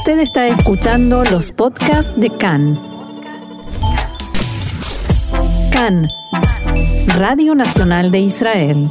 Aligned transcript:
Usted 0.00 0.20
está 0.20 0.48
escuchando 0.48 1.24
los 1.24 1.52
podcasts 1.52 2.10
de 2.16 2.30
CAN. 2.30 2.80
CAN, 5.70 6.08
Radio 7.18 7.54
Nacional 7.54 8.10
de 8.10 8.20
Israel. 8.20 8.90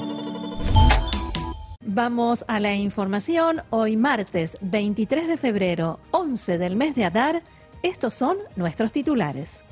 Vamos 1.84 2.46
a 2.48 2.60
la 2.60 2.76
información. 2.76 3.64
Hoy 3.72 3.98
martes 3.98 4.60
23 4.62 5.28
de 5.28 5.38
febrero, 5.38 6.00
11 6.12 6.60
del 6.60 6.76
mes 6.76 6.94
de 6.94 7.06
Adar, 7.06 7.42
estos 7.82 8.14
son 8.14 8.38
nuestros 8.56 8.92
titulares. 8.92 9.64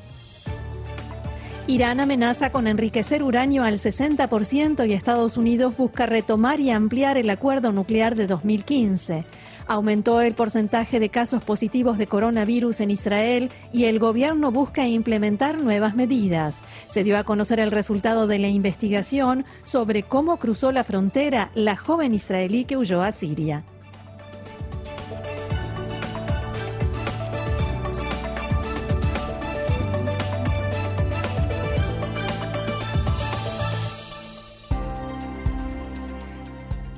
Irán 1.68 2.00
amenaza 2.00 2.52
con 2.52 2.66
enriquecer 2.66 3.22
uranio 3.22 3.64
al 3.64 3.76
60% 3.76 4.88
y 4.88 4.94
Estados 4.94 5.38
Unidos 5.38 5.78
busca 5.78 6.08
retomar 6.08 6.60
y 6.60 6.72
ampliar 6.72 7.16
el 7.16 7.30
acuerdo 7.30 7.72
nuclear 7.72 8.16
de 8.16 8.26
2015. 8.26 9.26
Aumentó 9.68 10.22
el 10.22 10.34
porcentaje 10.34 11.00
de 11.00 11.10
casos 11.10 11.44
positivos 11.44 11.98
de 11.98 12.08
coronavirus 12.08 12.80
en 12.80 12.92
Israel 12.92 13.52
y 13.74 13.86
el 13.86 14.00
gobierno 14.00 14.52
busca 14.52 14.88
implementar 14.88 15.58
nuevas 15.58 15.94
medidas. 15.96 16.60
Se 16.88 17.04
dio 17.04 17.18
a 17.18 17.26
conocer 17.26 17.60
el 17.60 17.72
resultado 17.72 18.28
de 18.28 18.40
la 18.40 18.48
investigación 18.48 19.46
sobre 19.64 20.04
cómo 20.04 20.38
cruzó 20.38 20.72
la 20.72 20.86
frontera 20.86 21.52
la 21.54 21.76
joven 21.76 22.14
israelí 22.14 22.64
que 22.64 22.78
huyó 22.78 23.02
a 23.02 23.12
Siria. 23.12 23.66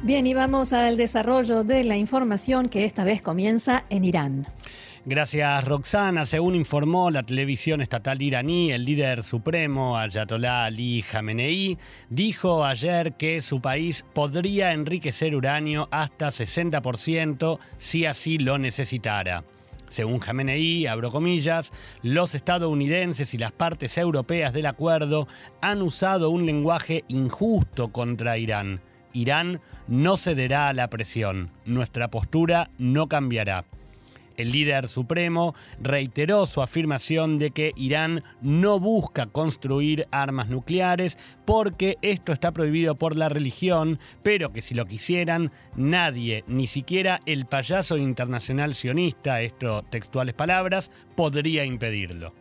Bien, 0.10 0.26
y 0.26 0.34
vamos 0.34 0.74
al 0.74 0.98
desarrollo 0.98 1.64
de 1.64 1.84
la 1.84 1.96
información 1.96 2.68
que 2.68 2.84
esta 2.84 3.04
vez 3.04 3.22
comienza 3.22 3.86
en 3.92 4.04
Irán. 4.04 4.48
Gracias, 5.06 5.64
Roxana. 5.66 6.26
Según 6.26 6.56
informó 6.56 7.12
la 7.12 7.22
televisión 7.22 7.80
estatal 7.80 8.20
iraní, 8.20 8.72
el 8.72 8.86
líder 8.86 9.22
supremo, 9.22 10.00
Ayatollah 10.00 10.66
Ali 10.66 11.04
Khamenei, 11.04 11.78
dijo 12.10 12.66
ayer 12.66 13.18
que 13.18 13.40
su 13.42 13.62
país 13.62 14.04
podría 14.12 14.72
enriquecer 14.72 15.36
uranio 15.36 15.88
hasta 15.92 16.30
60% 16.30 17.60
si 17.78 18.08
así 18.08 18.40
lo 18.40 18.58
necesitara. 18.58 19.44
Según 19.88 20.18
Khamenei, 20.18 20.88
abro 20.88 21.12
comillas, 21.12 21.72
los 22.02 22.34
estadounidenses 22.34 23.36
y 23.36 23.38
las 23.38 23.52
partes 23.52 23.96
europeas 24.00 24.54
del 24.54 24.66
acuerdo 24.66 25.28
han 25.62 25.84
usado 25.84 26.32
un 26.32 26.48
lenguaje 26.48 27.04
injusto 27.10 27.90
contra 27.90 28.40
Irán 28.40 28.82
Irán 29.14 29.62
no 29.88 30.18
cederá 30.18 30.70
a 30.70 30.74
la 30.74 30.90
presión. 30.90 31.52
Nuestra 31.66 32.10
postura 32.10 32.70
no 32.78 33.08
cambiará. 33.08 33.66
El 34.40 34.54
líder 34.54 34.88
supremo 34.88 35.54
reiteró 35.82 36.46
su 36.46 36.62
afirmación 36.62 37.40
de 37.40 37.52
que 37.52 37.74
Irán 37.76 38.24
no 38.42 38.80
busca 38.80 39.26
construir 39.26 40.08
armas 40.12 40.48
nucleares 40.48 41.18
porque 41.44 41.98
esto 42.02 42.32
está 42.32 42.54
prohibido 42.54 42.96
por 42.96 43.18
la 43.18 43.28
religión, 43.28 44.00
pero 44.24 44.54
que 44.54 44.62
si 44.62 44.76
lo 44.76 44.86
quisieran, 44.86 45.52
nadie, 45.76 46.46
ni 46.48 46.68
siquiera 46.68 47.20
el 47.26 47.48
payaso 47.48 47.98
internacional 47.98 48.76
sionista, 48.76 49.42
esto 49.42 49.84
textuales 49.90 50.36
palabras, 50.36 50.90
podría 51.18 51.66
impedirlo. 51.66 52.34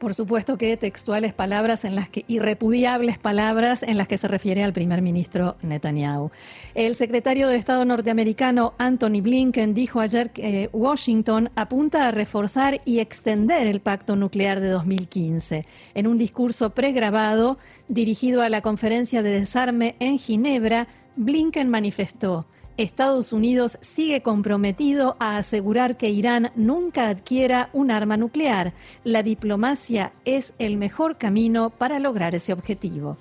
Por 0.00 0.14
supuesto 0.14 0.56
que 0.56 0.78
textuales 0.78 1.34
palabras 1.34 1.84
en 1.84 1.94
las 1.94 2.08
que 2.08 2.24
irrepudiables 2.26 3.18
palabras 3.18 3.82
en 3.82 3.98
las 3.98 4.08
que 4.08 4.16
se 4.16 4.28
refiere 4.28 4.64
al 4.64 4.72
primer 4.72 5.02
ministro 5.02 5.58
Netanyahu. 5.60 6.30
El 6.74 6.94
secretario 6.94 7.48
de 7.48 7.56
Estado 7.56 7.84
norteamericano 7.84 8.72
Anthony 8.78 9.20
Blinken 9.20 9.74
dijo 9.74 10.00
ayer 10.00 10.30
que 10.30 10.70
Washington 10.72 11.50
apunta 11.54 12.08
a 12.08 12.12
reforzar 12.12 12.80
y 12.86 13.00
extender 13.00 13.66
el 13.66 13.80
pacto 13.80 14.16
nuclear 14.16 14.60
de 14.60 14.68
2015. 14.68 15.66
En 15.92 16.06
un 16.06 16.16
discurso 16.16 16.70
pregrabado 16.70 17.58
dirigido 17.88 18.40
a 18.40 18.48
la 18.48 18.62
conferencia 18.62 19.22
de 19.22 19.38
desarme 19.38 19.96
en 20.00 20.16
Ginebra, 20.16 20.88
Blinken 21.16 21.68
manifestó 21.68 22.46
Estados 22.80 23.32
Unidos 23.34 23.78
sigue 23.82 24.22
comprometido 24.22 25.16
a 25.20 25.36
asegurar 25.36 25.98
que 25.98 26.08
Irán 26.08 26.50
nunca 26.56 27.08
adquiera 27.08 27.68
un 27.74 27.90
arma 27.90 28.16
nuclear. 28.16 28.72
La 29.04 29.22
diplomacia 29.22 30.12
es 30.24 30.54
el 30.58 30.78
mejor 30.78 31.18
camino 31.18 31.70
para 31.70 31.98
lograr 31.98 32.34
ese 32.34 32.54
objetivo. 32.54 33.18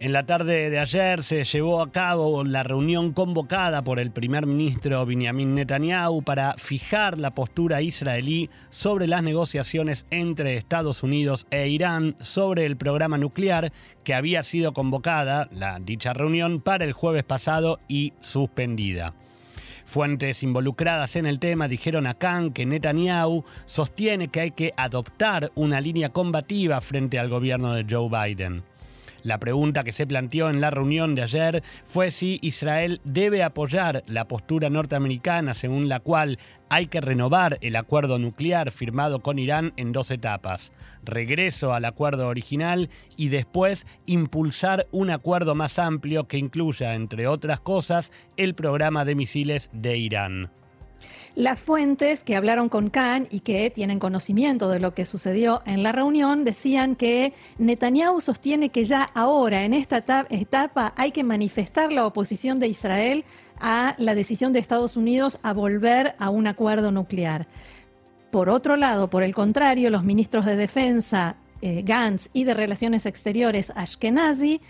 En 0.00 0.12
la 0.12 0.24
tarde 0.26 0.70
de 0.70 0.78
ayer 0.78 1.24
se 1.24 1.42
llevó 1.42 1.82
a 1.82 1.90
cabo 1.90 2.44
la 2.44 2.62
reunión 2.62 3.12
convocada 3.12 3.82
por 3.82 3.98
el 3.98 4.12
primer 4.12 4.46
ministro 4.46 5.04
Benjamin 5.04 5.56
Netanyahu 5.56 6.22
para 6.22 6.54
fijar 6.56 7.18
la 7.18 7.34
postura 7.34 7.82
israelí 7.82 8.48
sobre 8.70 9.08
las 9.08 9.24
negociaciones 9.24 10.06
entre 10.12 10.54
Estados 10.54 11.02
Unidos 11.02 11.48
e 11.50 11.66
Irán 11.66 12.14
sobre 12.20 12.64
el 12.64 12.76
programa 12.76 13.18
nuclear 13.18 13.72
que 14.04 14.14
había 14.14 14.44
sido 14.44 14.72
convocada, 14.72 15.48
la 15.50 15.80
dicha 15.80 16.12
reunión, 16.12 16.60
para 16.60 16.84
el 16.84 16.92
jueves 16.92 17.24
pasado 17.24 17.80
y 17.88 18.12
suspendida. 18.20 19.14
Fuentes 19.84 20.44
involucradas 20.44 21.16
en 21.16 21.26
el 21.26 21.40
tema 21.40 21.66
dijeron 21.66 22.06
a 22.06 22.14
Khan 22.14 22.52
que 22.52 22.66
Netanyahu 22.66 23.44
sostiene 23.66 24.28
que 24.28 24.40
hay 24.42 24.50
que 24.52 24.72
adoptar 24.76 25.50
una 25.56 25.80
línea 25.80 26.10
combativa 26.10 26.80
frente 26.80 27.18
al 27.18 27.28
gobierno 27.28 27.74
de 27.74 27.84
Joe 27.88 28.08
Biden. 28.08 28.62
La 29.22 29.38
pregunta 29.38 29.84
que 29.84 29.92
se 29.92 30.06
planteó 30.06 30.48
en 30.48 30.60
la 30.60 30.70
reunión 30.70 31.14
de 31.14 31.22
ayer 31.22 31.62
fue 31.84 32.10
si 32.10 32.38
Israel 32.42 33.00
debe 33.04 33.42
apoyar 33.42 34.04
la 34.06 34.28
postura 34.28 34.70
norteamericana 34.70 35.54
según 35.54 35.88
la 35.88 36.00
cual 36.00 36.38
hay 36.68 36.86
que 36.86 37.00
renovar 37.00 37.58
el 37.60 37.76
acuerdo 37.76 38.18
nuclear 38.18 38.70
firmado 38.70 39.20
con 39.20 39.38
Irán 39.38 39.72
en 39.76 39.92
dos 39.92 40.10
etapas. 40.10 40.72
Regreso 41.02 41.72
al 41.72 41.84
acuerdo 41.84 42.28
original 42.28 42.90
y 43.16 43.28
después 43.28 43.86
impulsar 44.06 44.86
un 44.92 45.10
acuerdo 45.10 45.54
más 45.54 45.78
amplio 45.78 46.28
que 46.28 46.38
incluya, 46.38 46.94
entre 46.94 47.26
otras 47.26 47.60
cosas, 47.60 48.12
el 48.36 48.54
programa 48.54 49.04
de 49.04 49.14
misiles 49.14 49.70
de 49.72 49.96
Irán. 49.96 50.50
Las 51.38 51.60
fuentes 51.60 52.24
que 52.24 52.34
hablaron 52.34 52.68
con 52.68 52.90
Khan 52.90 53.28
y 53.30 53.38
que 53.38 53.70
tienen 53.70 54.00
conocimiento 54.00 54.68
de 54.70 54.80
lo 54.80 54.92
que 54.92 55.04
sucedió 55.04 55.62
en 55.66 55.84
la 55.84 55.92
reunión 55.92 56.42
decían 56.42 56.96
que 56.96 57.32
Netanyahu 57.58 58.20
sostiene 58.20 58.70
que 58.70 58.82
ya 58.82 59.04
ahora, 59.14 59.64
en 59.64 59.72
esta 59.72 59.98
etapa, 60.30 60.92
hay 60.96 61.12
que 61.12 61.22
manifestar 61.22 61.92
la 61.92 62.06
oposición 62.06 62.58
de 62.58 62.66
Israel 62.66 63.24
a 63.60 63.94
la 63.98 64.16
decisión 64.16 64.52
de 64.52 64.58
Estados 64.58 64.96
Unidos 64.96 65.38
a 65.44 65.52
volver 65.52 66.16
a 66.18 66.30
un 66.30 66.48
acuerdo 66.48 66.90
nuclear. 66.90 67.46
Por 68.32 68.48
otro 68.48 68.74
lado, 68.74 69.08
por 69.08 69.22
el 69.22 69.32
contrario, 69.32 69.90
los 69.90 70.02
ministros 70.02 70.44
de 70.44 70.56
Defensa 70.56 71.36
eh, 71.62 71.82
Gantz 71.84 72.30
y 72.32 72.44
de 72.44 72.54
Relaciones 72.54 73.06
Exteriores 73.06 73.72
Ashkenazi 73.76 74.60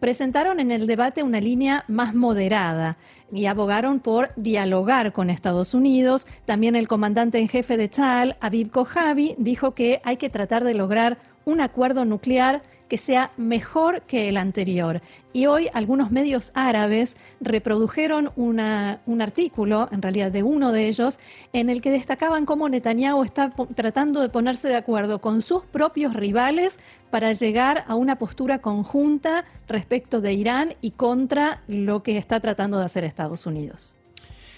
presentaron 0.00 0.60
en 0.60 0.70
el 0.70 0.86
debate 0.86 1.22
una 1.22 1.40
línea 1.40 1.84
más 1.88 2.14
moderada 2.14 2.96
y 3.32 3.46
abogaron 3.46 4.00
por 4.00 4.32
dialogar 4.36 5.12
con 5.12 5.30
Estados 5.30 5.74
Unidos. 5.74 6.26
También 6.44 6.76
el 6.76 6.88
comandante 6.88 7.38
en 7.38 7.48
jefe 7.48 7.76
de 7.76 7.88
Tzal, 7.88 8.36
Aviv 8.40 8.70
Kojavi, 8.70 9.34
dijo 9.38 9.74
que 9.74 10.00
hay 10.04 10.16
que 10.16 10.30
tratar 10.30 10.64
de 10.64 10.74
lograr 10.74 11.18
un 11.44 11.60
acuerdo 11.60 12.04
nuclear 12.04 12.62
que 12.92 12.98
sea 12.98 13.30
mejor 13.38 14.02
que 14.02 14.28
el 14.28 14.36
anterior. 14.36 15.00
Y 15.32 15.46
hoy 15.46 15.70
algunos 15.72 16.10
medios 16.10 16.52
árabes 16.52 17.16
reprodujeron 17.40 18.32
un 18.36 18.60
artículo, 18.60 19.88
en 19.90 20.02
realidad 20.02 20.30
de 20.30 20.42
uno 20.42 20.72
de 20.72 20.88
ellos, 20.88 21.18
en 21.54 21.70
el 21.70 21.80
que 21.80 21.90
destacaban 21.90 22.44
cómo 22.44 22.68
Netanyahu 22.68 23.24
está 23.24 23.48
tratando 23.48 24.20
de 24.20 24.28
ponerse 24.28 24.68
de 24.68 24.76
acuerdo 24.76 25.22
con 25.22 25.40
sus 25.40 25.64
propios 25.64 26.12
rivales 26.12 26.78
para 27.10 27.32
llegar 27.32 27.82
a 27.88 27.94
una 27.94 28.18
postura 28.18 28.58
conjunta 28.58 29.46
respecto 29.68 30.20
de 30.20 30.34
Irán 30.34 30.74
y 30.82 30.90
contra 30.90 31.62
lo 31.68 32.02
que 32.02 32.18
está 32.18 32.40
tratando 32.40 32.78
de 32.78 32.84
hacer 32.84 33.04
Estados 33.04 33.46
Unidos. 33.46 33.96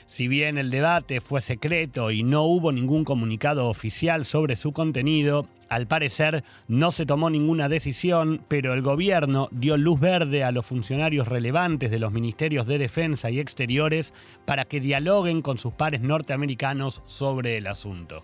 Si 0.07 0.29
bien 0.29 0.59
el 0.59 0.71
debate 0.71 1.21
fue 1.23 1.41
secreto 1.41 2.11
y 2.11 2.23
no 2.23 2.43
hubo 2.43 2.73
ningún 2.73 3.05
comunicado 3.05 3.69
oficial 3.69 4.27
sobre 4.27 4.55
su 4.55 4.73
contenido, 4.73 5.49
al 5.71 5.87
parecer 5.87 6.45
no 6.69 6.93
se 6.93 7.07
tomó 7.07 7.31
ninguna 7.31 7.71
decisión, 7.71 8.43
pero 8.47 8.75
el 8.75 8.83
gobierno 8.83 9.49
dio 9.51 9.79
luz 9.79 9.99
verde 9.99 10.45
a 10.45 10.53
los 10.53 10.67
funcionarios 10.67 11.27
relevantes 11.27 11.91
de 11.91 11.99
los 11.99 12.13
ministerios 12.13 12.67
de 12.67 12.79
Defensa 12.79 13.31
y 13.31 13.41
Exteriores 13.41 14.13
para 14.45 14.67
que 14.67 14.81
dialoguen 14.81 15.41
con 15.41 15.57
sus 15.57 15.73
pares 15.73 16.03
norteamericanos 16.03 17.03
sobre 17.07 17.57
el 17.57 17.67
asunto. 17.67 18.23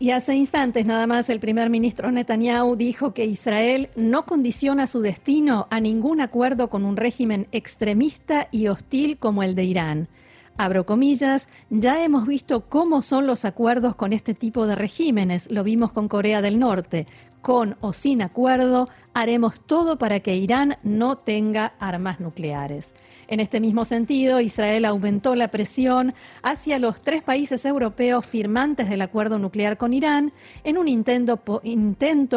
Y 0.00 0.12
hace 0.12 0.36
instantes 0.36 0.86
nada 0.86 1.06
más 1.06 1.28
el 1.28 1.40
primer 1.40 1.70
ministro 1.70 2.10
Netanyahu 2.10 2.76
dijo 2.76 3.12
que 3.12 3.26
Israel 3.26 3.90
no 3.96 4.24
condiciona 4.24 4.86
su 4.86 5.00
destino 5.00 5.66
a 5.70 5.80
ningún 5.80 6.20
acuerdo 6.20 6.70
con 6.70 6.84
un 6.84 6.96
régimen 6.96 7.46
extremista 7.52 8.48
y 8.52 8.68
hostil 8.68 9.18
como 9.18 9.42
el 9.42 9.54
de 9.54 9.64
Irán 9.64 10.08
abro 10.58 10.84
comillas, 10.84 11.48
ya 11.70 12.04
hemos 12.04 12.26
visto 12.26 12.68
cómo 12.68 13.02
son 13.02 13.26
los 13.26 13.44
acuerdos 13.44 13.94
con 13.94 14.12
este 14.12 14.34
tipo 14.34 14.66
de 14.66 14.74
regímenes, 14.74 15.50
lo 15.50 15.64
vimos 15.64 15.92
con 15.92 16.08
Corea 16.08 16.42
del 16.42 16.58
Norte. 16.58 17.06
Con 17.40 17.76
o 17.80 17.92
sin 17.92 18.22
acuerdo, 18.22 18.88
haremos 19.14 19.60
todo 19.60 19.98
para 19.98 20.20
que 20.20 20.36
Irán 20.36 20.76
no 20.82 21.16
tenga 21.16 21.74
armas 21.78 22.20
nucleares. 22.20 22.92
En 23.30 23.40
este 23.40 23.60
mismo 23.60 23.84
sentido, 23.84 24.40
Israel 24.40 24.86
aumentó 24.86 25.34
la 25.34 25.48
presión 25.48 26.14
hacia 26.42 26.78
los 26.78 27.02
tres 27.02 27.22
países 27.22 27.66
europeos 27.66 28.26
firmantes 28.26 28.88
del 28.88 29.02
acuerdo 29.02 29.38
nuclear 29.38 29.76
con 29.76 29.92
Irán 29.92 30.32
en 30.64 30.78
un 30.78 30.88
intento, 30.88 31.36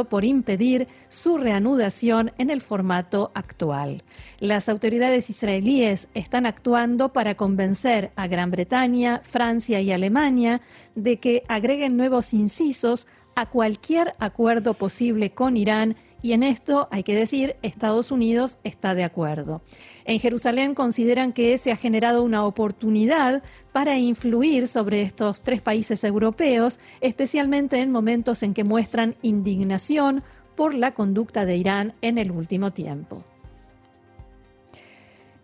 por 0.09 0.25
impedir 0.25 0.89
su 1.07 1.38
reanudación 1.38 2.33
en 2.38 2.50
el 2.50 2.59
formato 2.59 3.31
actual. 3.36 4.03
Las 4.39 4.68
autoridades 4.68 5.30
israelíes 5.30 6.09
están 6.13 6.45
actuando 6.45 7.13
para 7.13 7.36
convencer 7.36 8.12
a 8.18 8.27
Gran 8.27 8.51
Bretaña, 8.51 9.21
Francia 9.24 9.80
y 9.80 9.92
Alemania 9.94 10.62
de 10.95 11.19
que 11.19 11.44
agreguen 11.48 11.95
nuevos 11.95 12.33
incisos 12.33 13.07
a 13.36 13.45
cualquier 13.48 14.16
acuerdo 14.19 14.74
posible 14.74 15.31
con 15.31 15.57
Irán 15.57 15.95
y 16.24 16.33
en 16.33 16.44
esto, 16.44 16.88
hay 16.92 17.04
que 17.04 17.16
decir, 17.16 17.56
Estados 17.63 18.12
Unidos 18.12 18.60
está 18.63 18.94
de 18.94 19.04
acuerdo. 19.04 19.62
En 20.06 20.19
Jerusalén 20.19 20.75
consideran 20.75 21.33
que 21.33 21.57
se 21.57 21.72
ha 21.72 21.75
generado 21.75 22.24
una 22.24 22.45
oportunidad 22.45 23.42
para 23.72 23.98
influir 23.98 24.68
sobre 24.68 25.01
estos 25.01 25.42
tres 25.42 25.62
países 25.62 26.04
europeos, 26.04 26.80
especialmente 27.00 27.80
en 27.80 27.92
momentos 27.92 28.44
en 28.44 28.54
que 28.54 28.63
muestran 28.63 29.16
indignación 29.24 30.24
por 30.56 30.75
la 30.75 30.94
conducta 30.94 31.45
de 31.45 31.57
Irán 31.57 31.94
en 32.01 32.19
el 32.19 32.30
último 32.30 32.72
tiempo. 32.72 33.24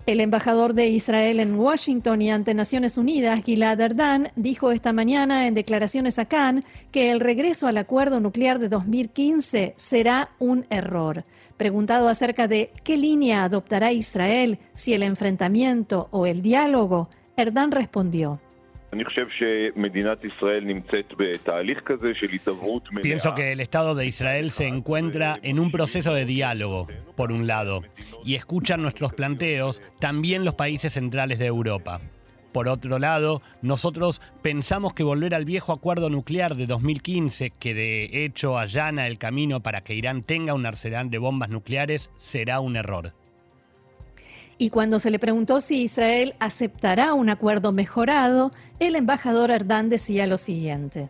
El 0.08 0.22
embajador 0.22 0.74
de 0.74 0.88
Israel 0.88 1.42
en 1.42 1.60
Washington 1.60 2.22
y 2.22 2.32
ante 2.32 2.54
Naciones 2.54 2.98
Unidas, 2.98 3.44
Gilad 3.44 3.82
Erdan, 3.82 4.30
dijo 4.38 4.72
esta 4.72 4.94
mañana 4.94 5.48
en 5.48 5.54
declaraciones 5.54 6.18
a 6.18 6.24
Cannes 6.24 6.64
que 6.92 7.12
el 7.12 7.20
regreso 7.20 7.68
al 7.68 7.76
acuerdo 7.76 8.22
nuclear 8.22 8.58
de 8.58 8.70
2015 8.70 9.74
será 9.76 10.30
un 10.40 10.66
error. 10.70 11.26
Preguntado 11.58 12.08
acerca 12.08 12.48
de 12.48 12.72
qué 12.86 12.96
línea 12.96 13.44
adoptará 13.44 13.92
Israel, 13.92 14.60
si 14.74 14.94
el 14.94 15.04
enfrentamiento 15.04 16.08
o 16.12 16.26
el 16.26 16.42
diálogo, 16.42 17.10
Erdan 17.36 17.72
respondió. 17.72 18.40
Pienso 23.02 23.36
que 23.36 23.52
el 23.52 23.60
Estado 23.60 23.96
de 23.96 24.06
Israel 24.06 24.50
se 24.52 24.68
encuentra 24.68 25.40
en 25.44 25.60
un 25.60 25.72
proceso 25.72 26.14
de 26.14 26.26
diálogo, 26.26 26.88
por 27.16 27.32
un 27.32 27.48
lado, 27.48 27.82
y 28.24 28.36
escuchan 28.36 28.82
nuestros 28.82 29.14
planteos 29.14 29.82
también 30.00 30.46
los 30.46 30.54
países 30.54 30.94
centrales 30.94 31.38
de 31.38 31.48
Europa. 31.48 32.00
Por 32.54 32.70
otro 32.70 32.98
lado, 32.98 33.42
nosotros 33.62 34.22
pensamos 34.42 34.94
que 34.94 35.04
volver 35.04 35.36
al 35.36 35.46
viejo 35.46 35.74
acuerdo 35.74 36.10
nuclear 36.10 36.56
de 36.56 36.66
2015, 36.66 37.52
que 37.52 37.74
de 37.74 38.26
hecho 38.26 38.58
allana 38.58 39.06
el 39.06 39.18
camino 39.18 39.62
para 39.62 39.82
que 39.82 39.96
Irán 39.96 40.24
tenga 40.24 40.54
un 40.54 40.66
arsenal 40.66 41.10
de 41.10 41.18
bombas 41.18 41.50
nucleares, 41.50 42.10
será 42.16 42.60
un 42.62 42.78
error. 42.78 43.14
Y 44.58 44.70
cuando 44.70 45.00
se 45.00 45.12
le 45.12 45.20
preguntó 45.20 45.62
si 45.62 45.84
Israel 45.84 46.34
aceptará 46.40 47.14
un 47.14 47.30
acuerdo 47.30 47.72
mejorado, 47.72 48.52
el 48.80 48.96
embajador 48.96 49.52
Erdán 49.52 49.90
decía 49.90 50.26
lo 50.26 50.38
siguiente. 50.38 51.10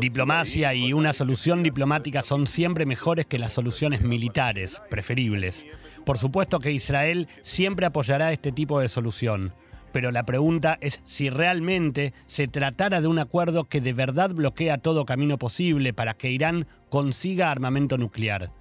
Diplomacia 0.00 0.74
y 0.74 0.92
una 0.92 1.12
solución 1.12 1.62
diplomática 1.62 2.22
son 2.22 2.46
siempre 2.46 2.86
mejores 2.86 3.26
que 3.26 3.38
las 3.38 3.52
soluciones 3.52 4.02
militares, 4.02 4.80
preferibles. 4.88 5.66
Por 6.06 6.16
supuesto 6.16 6.58
que 6.58 6.72
Israel 6.72 7.28
siempre 7.42 7.86
apoyará 7.86 8.32
este 8.32 8.50
tipo 8.50 8.80
de 8.80 8.88
solución 8.88 9.52
pero 9.92 10.10
la 10.10 10.24
pregunta 10.24 10.78
es 10.80 11.00
si 11.04 11.30
realmente 11.30 12.12
se 12.26 12.48
tratara 12.48 13.00
de 13.00 13.08
un 13.08 13.18
acuerdo 13.18 13.64
que 13.64 13.80
de 13.80 13.92
verdad 13.92 14.30
bloquea 14.30 14.78
todo 14.78 15.04
camino 15.04 15.38
posible 15.38 15.92
para 15.92 16.14
que 16.14 16.30
Irán 16.30 16.66
consiga 16.88 17.50
armamento 17.50 17.98
nuclear. 17.98 18.52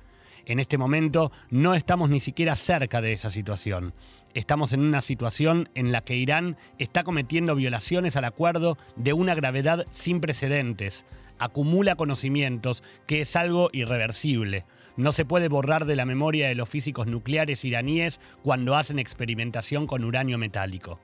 En 0.45 0.59
este 0.59 0.77
momento 0.77 1.31
no 1.51 1.75
estamos 1.75 2.09
ni 2.09 2.19
siquiera 2.19 2.55
cerca 2.55 3.01
de 3.01 3.13
esa 3.13 3.29
situación. 3.29 3.93
Estamos 4.33 4.73
en 4.73 4.81
una 4.81 5.01
situación 5.01 5.69
en 5.75 5.91
la 5.91 6.01
que 6.01 6.15
Irán 6.15 6.57
está 6.77 7.03
cometiendo 7.03 7.55
violaciones 7.55 8.15
al 8.15 8.25
acuerdo 8.25 8.77
de 8.95 9.13
una 9.13 9.35
gravedad 9.35 9.85
sin 9.91 10.21
precedentes. 10.21 11.05
Acumula 11.37 11.95
conocimientos, 11.95 12.83
que 13.05 13.21
es 13.21 13.35
algo 13.35 13.69
irreversible. 13.73 14.65
No 14.97 15.11
se 15.11 15.23
puede 15.23 15.47
borrar 15.47 15.85
de 15.85 15.95
la 15.95 16.05
memoria 16.05 16.47
de 16.47 16.55
los 16.55 16.67
físicos 16.67 17.07
nucleares 17.07 17.63
iraníes 17.63 18.19
cuando 18.43 18.75
hacen 18.75 18.99
experimentación 18.99 19.87
con 19.87 20.03
uranio 20.03 20.37
metálico. 20.37 20.99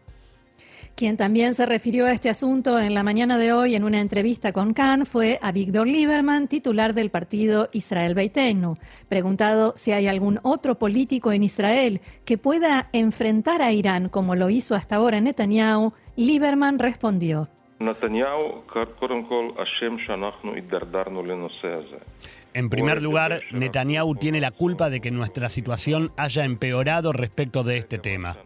Quien 0.96 1.18
también 1.18 1.54
se 1.54 1.66
refirió 1.66 2.06
a 2.06 2.12
este 2.12 2.30
asunto 2.30 2.80
en 2.80 2.94
la 2.94 3.04
mañana 3.04 3.38
de 3.38 3.54
hoy 3.54 3.76
en 3.76 3.84
una 3.84 4.02
entrevista 4.02 4.54
con 4.54 4.74
Khan 4.74 5.06
fue 5.06 5.40
a 5.42 5.52
Víctor 5.52 5.88
Lieberman, 5.88 6.48
titular 6.48 6.94
del 6.94 7.10
partido 7.10 7.70
Israel 7.74 8.16
Beitenu. 8.16 8.76
Preguntado 9.10 9.74
si 9.76 9.92
hay 9.92 10.08
algún 10.08 10.40
otro 10.44 10.76
político 10.80 11.32
en 11.32 11.44
Israel 11.44 12.02
que 12.26 12.38
pueda 12.38 12.90
enfrentar 12.94 13.62
a 13.62 13.72
Irán 13.72 14.10
como 14.10 14.36
lo 14.36 14.50
hizo 14.50 14.76
hasta 14.76 14.96
ahora 14.96 15.22
Netanyahu, 15.22 15.94
Lieberman 16.16 16.80
respondió. 16.80 17.50
En 22.54 22.70
primer 22.70 23.02
lugar, 23.02 23.42
Netanyahu 23.52 24.16
tiene 24.16 24.40
la 24.40 24.52
culpa 24.52 24.90
de 24.90 25.02
que 25.02 25.12
nuestra 25.12 25.50
situación 25.50 26.12
haya 26.16 26.46
empeorado 26.46 27.12
respecto 27.12 27.64
de 27.64 27.78
este 27.78 27.98
tema. 27.98 28.38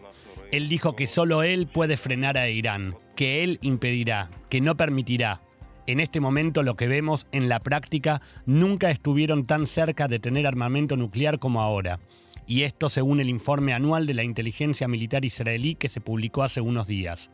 Él 0.51 0.67
dijo 0.67 0.95
que 0.95 1.05
solo 1.05 1.43
él 1.43 1.67
puede 1.67 1.95
frenar 1.95 2.35
a 2.35 2.49
Irán, 2.49 2.95
que 3.15 3.43
él 3.43 3.59
impedirá, 3.61 4.31
que 4.49 4.61
no 4.61 4.75
permitirá. 4.75 5.43
En 5.85 5.99
este 5.99 6.19
momento 6.19 6.63
lo 6.63 6.75
que 6.75 6.87
vemos 6.87 7.27
en 7.31 7.49
la 7.49 7.59
práctica 7.59 8.21
nunca 8.47 8.89
estuvieron 8.89 9.45
tan 9.45 9.67
cerca 9.67 10.07
de 10.07 10.17
tener 10.17 10.47
armamento 10.47 10.97
nuclear 10.97 11.37
como 11.37 11.61
ahora. 11.61 11.99
Y 12.47 12.63
esto 12.63 12.89
según 12.89 13.19
el 13.19 13.29
informe 13.29 13.73
anual 13.73 14.07
de 14.07 14.15
la 14.15 14.23
inteligencia 14.23 14.87
militar 14.87 15.23
israelí 15.23 15.75
que 15.75 15.87
se 15.87 16.01
publicó 16.01 16.41
hace 16.41 16.61
unos 16.61 16.87
días. 16.87 17.29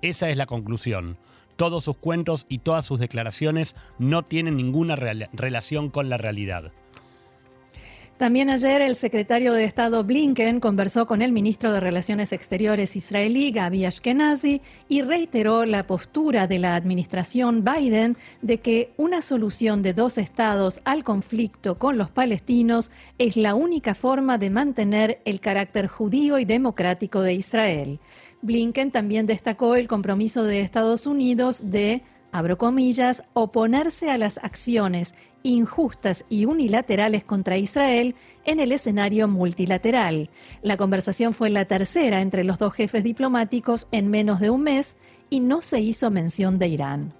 Esa 0.00 0.30
es 0.30 0.38
la 0.38 0.46
conclusión. 0.46 1.18
Todos 1.56 1.84
sus 1.84 1.98
cuentos 1.98 2.46
y 2.48 2.58
todas 2.60 2.86
sus 2.86 2.98
declaraciones 2.98 3.76
no 3.98 4.22
tienen 4.22 4.56
ninguna 4.56 4.96
relación 4.96 5.90
con 5.90 6.08
la 6.08 6.16
realidad. 6.16 6.72
También 8.16 8.48
ayer 8.48 8.80
el 8.80 8.94
secretario 8.94 9.52
de 9.54 9.64
Estado 9.64 10.04
Blinken 10.04 10.60
conversó 10.60 11.04
con 11.04 11.20
el 11.20 11.32
ministro 11.32 11.72
de 11.72 11.80
Relaciones 11.80 12.32
Exteriores 12.32 12.94
israelí 12.94 13.50
Gaby 13.50 13.86
Ashkenazi 13.86 14.62
y 14.88 15.02
reiteró 15.02 15.64
la 15.64 15.84
postura 15.88 16.46
de 16.46 16.60
la 16.60 16.76
administración 16.76 17.64
Biden 17.64 18.16
de 18.40 18.58
que 18.58 18.92
una 18.98 19.20
solución 19.20 19.82
de 19.82 19.94
dos 19.94 20.16
estados 20.18 20.80
al 20.84 21.02
conflicto 21.02 21.76
con 21.76 21.98
los 21.98 22.08
palestinos 22.08 22.92
es 23.18 23.36
la 23.36 23.56
única 23.56 23.96
forma 23.96 24.38
de 24.38 24.50
mantener 24.50 25.20
el 25.24 25.40
carácter 25.40 25.88
judío 25.88 26.38
y 26.38 26.44
democrático 26.44 27.20
de 27.20 27.34
Israel. 27.34 27.98
Blinken 28.42 28.92
también 28.92 29.26
destacó 29.26 29.74
el 29.74 29.88
compromiso 29.88 30.44
de 30.44 30.60
Estados 30.60 31.08
Unidos 31.08 31.70
de 31.72 32.02
abro 32.34 32.58
comillas, 32.58 33.22
oponerse 33.32 34.10
a 34.10 34.18
las 34.18 34.38
acciones 34.38 35.14
injustas 35.44 36.24
y 36.28 36.46
unilaterales 36.46 37.22
contra 37.22 37.58
Israel 37.58 38.16
en 38.44 38.58
el 38.58 38.72
escenario 38.72 39.28
multilateral. 39.28 40.30
La 40.60 40.76
conversación 40.76 41.32
fue 41.32 41.48
la 41.48 41.66
tercera 41.66 42.22
entre 42.22 42.42
los 42.42 42.58
dos 42.58 42.74
jefes 42.74 43.04
diplomáticos 43.04 43.86
en 43.92 44.08
menos 44.10 44.40
de 44.40 44.50
un 44.50 44.62
mes 44.62 44.96
y 45.30 45.38
no 45.38 45.60
se 45.60 45.80
hizo 45.80 46.10
mención 46.10 46.58
de 46.58 46.66
Irán. 46.66 47.14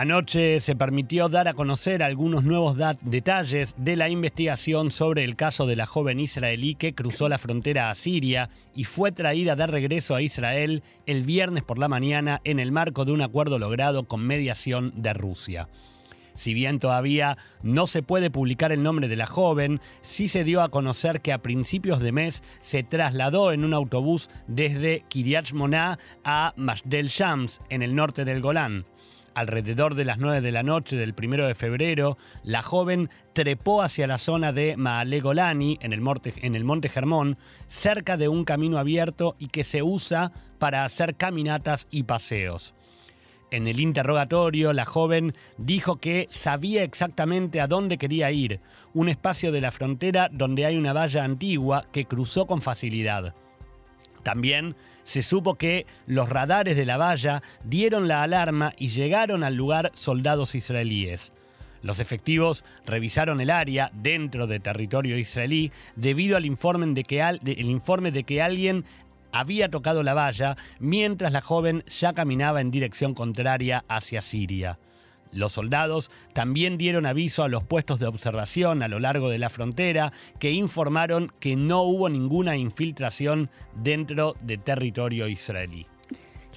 Anoche 0.00 0.60
se 0.60 0.76
permitió 0.76 1.28
dar 1.28 1.48
a 1.48 1.54
conocer 1.54 2.04
algunos 2.04 2.44
nuevos 2.44 2.78
detalles 3.02 3.74
de 3.78 3.96
la 3.96 4.08
investigación 4.08 4.92
sobre 4.92 5.24
el 5.24 5.34
caso 5.34 5.66
de 5.66 5.74
la 5.74 5.86
joven 5.86 6.20
israelí 6.20 6.76
que 6.76 6.94
cruzó 6.94 7.28
la 7.28 7.36
frontera 7.36 7.90
a 7.90 7.96
Siria 7.96 8.48
y 8.76 8.84
fue 8.84 9.10
traída 9.10 9.56
de 9.56 9.66
regreso 9.66 10.14
a 10.14 10.22
Israel 10.22 10.84
el 11.06 11.24
viernes 11.24 11.64
por 11.64 11.80
la 11.80 11.88
mañana 11.88 12.40
en 12.44 12.60
el 12.60 12.70
marco 12.70 13.04
de 13.04 13.10
un 13.10 13.22
acuerdo 13.22 13.58
logrado 13.58 14.06
con 14.06 14.24
mediación 14.24 14.92
de 14.94 15.14
Rusia. 15.14 15.68
Si 16.32 16.54
bien 16.54 16.78
todavía 16.78 17.36
no 17.64 17.88
se 17.88 18.04
puede 18.04 18.30
publicar 18.30 18.70
el 18.70 18.84
nombre 18.84 19.08
de 19.08 19.16
la 19.16 19.26
joven, 19.26 19.80
sí 20.00 20.28
se 20.28 20.44
dio 20.44 20.62
a 20.62 20.70
conocer 20.70 21.22
que 21.22 21.32
a 21.32 21.42
principios 21.42 21.98
de 21.98 22.12
mes 22.12 22.44
se 22.60 22.84
trasladó 22.84 23.50
en 23.50 23.64
un 23.64 23.74
autobús 23.74 24.30
desde 24.46 25.02
Kiryat 25.08 25.50
Moná 25.54 25.98
a 26.22 26.54
Mashdel 26.56 27.08
Shams, 27.08 27.60
en 27.68 27.82
el 27.82 27.96
norte 27.96 28.24
del 28.24 28.40
Golán. 28.40 28.86
Alrededor 29.38 29.94
de 29.94 30.04
las 30.04 30.18
9 30.18 30.40
de 30.40 30.50
la 30.50 30.64
noche 30.64 30.96
del 30.96 31.14
1 31.16 31.46
de 31.46 31.54
febrero, 31.54 32.18
la 32.42 32.60
joven 32.60 33.08
trepó 33.34 33.82
hacia 33.82 34.08
la 34.08 34.18
zona 34.18 34.52
de 34.52 34.76
Maale 34.76 35.20
Golani, 35.20 35.78
en 35.80 35.92
el, 35.92 36.00
monte, 36.00 36.34
en 36.42 36.56
el 36.56 36.64
Monte 36.64 36.88
Germón, 36.88 37.38
cerca 37.68 38.16
de 38.16 38.26
un 38.26 38.44
camino 38.44 38.78
abierto 38.78 39.36
y 39.38 39.46
que 39.46 39.62
se 39.62 39.80
usa 39.80 40.32
para 40.58 40.84
hacer 40.84 41.14
caminatas 41.14 41.86
y 41.92 42.02
paseos. 42.02 42.74
En 43.52 43.68
el 43.68 43.78
interrogatorio, 43.78 44.72
la 44.72 44.84
joven 44.84 45.34
dijo 45.56 46.00
que 46.00 46.26
sabía 46.30 46.82
exactamente 46.82 47.60
a 47.60 47.68
dónde 47.68 47.96
quería 47.96 48.32
ir, 48.32 48.60
un 48.92 49.08
espacio 49.08 49.52
de 49.52 49.60
la 49.60 49.70
frontera 49.70 50.30
donde 50.32 50.66
hay 50.66 50.76
una 50.76 50.92
valla 50.92 51.22
antigua 51.22 51.86
que 51.92 52.06
cruzó 52.06 52.48
con 52.48 52.60
facilidad. 52.60 53.36
También 54.22 54.74
se 55.04 55.22
supo 55.22 55.54
que 55.54 55.86
los 56.06 56.28
radares 56.28 56.76
de 56.76 56.86
la 56.86 56.96
valla 56.96 57.42
dieron 57.64 58.08
la 58.08 58.22
alarma 58.22 58.74
y 58.76 58.88
llegaron 58.88 59.42
al 59.42 59.54
lugar 59.54 59.90
soldados 59.94 60.54
israelíes. 60.54 61.32
Los 61.82 62.00
efectivos 62.00 62.64
revisaron 62.84 63.40
el 63.40 63.50
área 63.50 63.90
dentro 63.94 64.46
de 64.46 64.60
territorio 64.60 65.16
israelí 65.16 65.72
debido 65.96 66.36
al 66.36 66.44
informe 66.44 66.86
de 66.88 67.04
que, 67.04 67.20
el 67.22 67.70
informe 67.70 68.10
de 68.10 68.24
que 68.24 68.42
alguien 68.42 68.84
había 69.32 69.68
tocado 69.68 70.02
la 70.02 70.14
valla 70.14 70.56
mientras 70.78 71.32
la 71.32 71.40
joven 71.40 71.84
ya 71.88 72.12
caminaba 72.12 72.60
en 72.60 72.70
dirección 72.70 73.14
contraria 73.14 73.84
hacia 73.88 74.20
Siria. 74.20 74.78
Los 75.32 75.52
soldados 75.52 76.10
también 76.32 76.78
dieron 76.78 77.06
aviso 77.06 77.42
a 77.42 77.48
los 77.48 77.64
puestos 77.64 77.98
de 78.00 78.06
observación 78.06 78.82
a 78.82 78.88
lo 78.88 78.98
largo 78.98 79.28
de 79.28 79.38
la 79.38 79.50
frontera 79.50 80.12
que 80.38 80.52
informaron 80.52 81.32
que 81.40 81.56
no 81.56 81.82
hubo 81.82 82.08
ninguna 82.08 82.56
infiltración 82.56 83.50
dentro 83.74 84.36
de 84.40 84.58
territorio 84.58 85.28
israelí. 85.28 85.86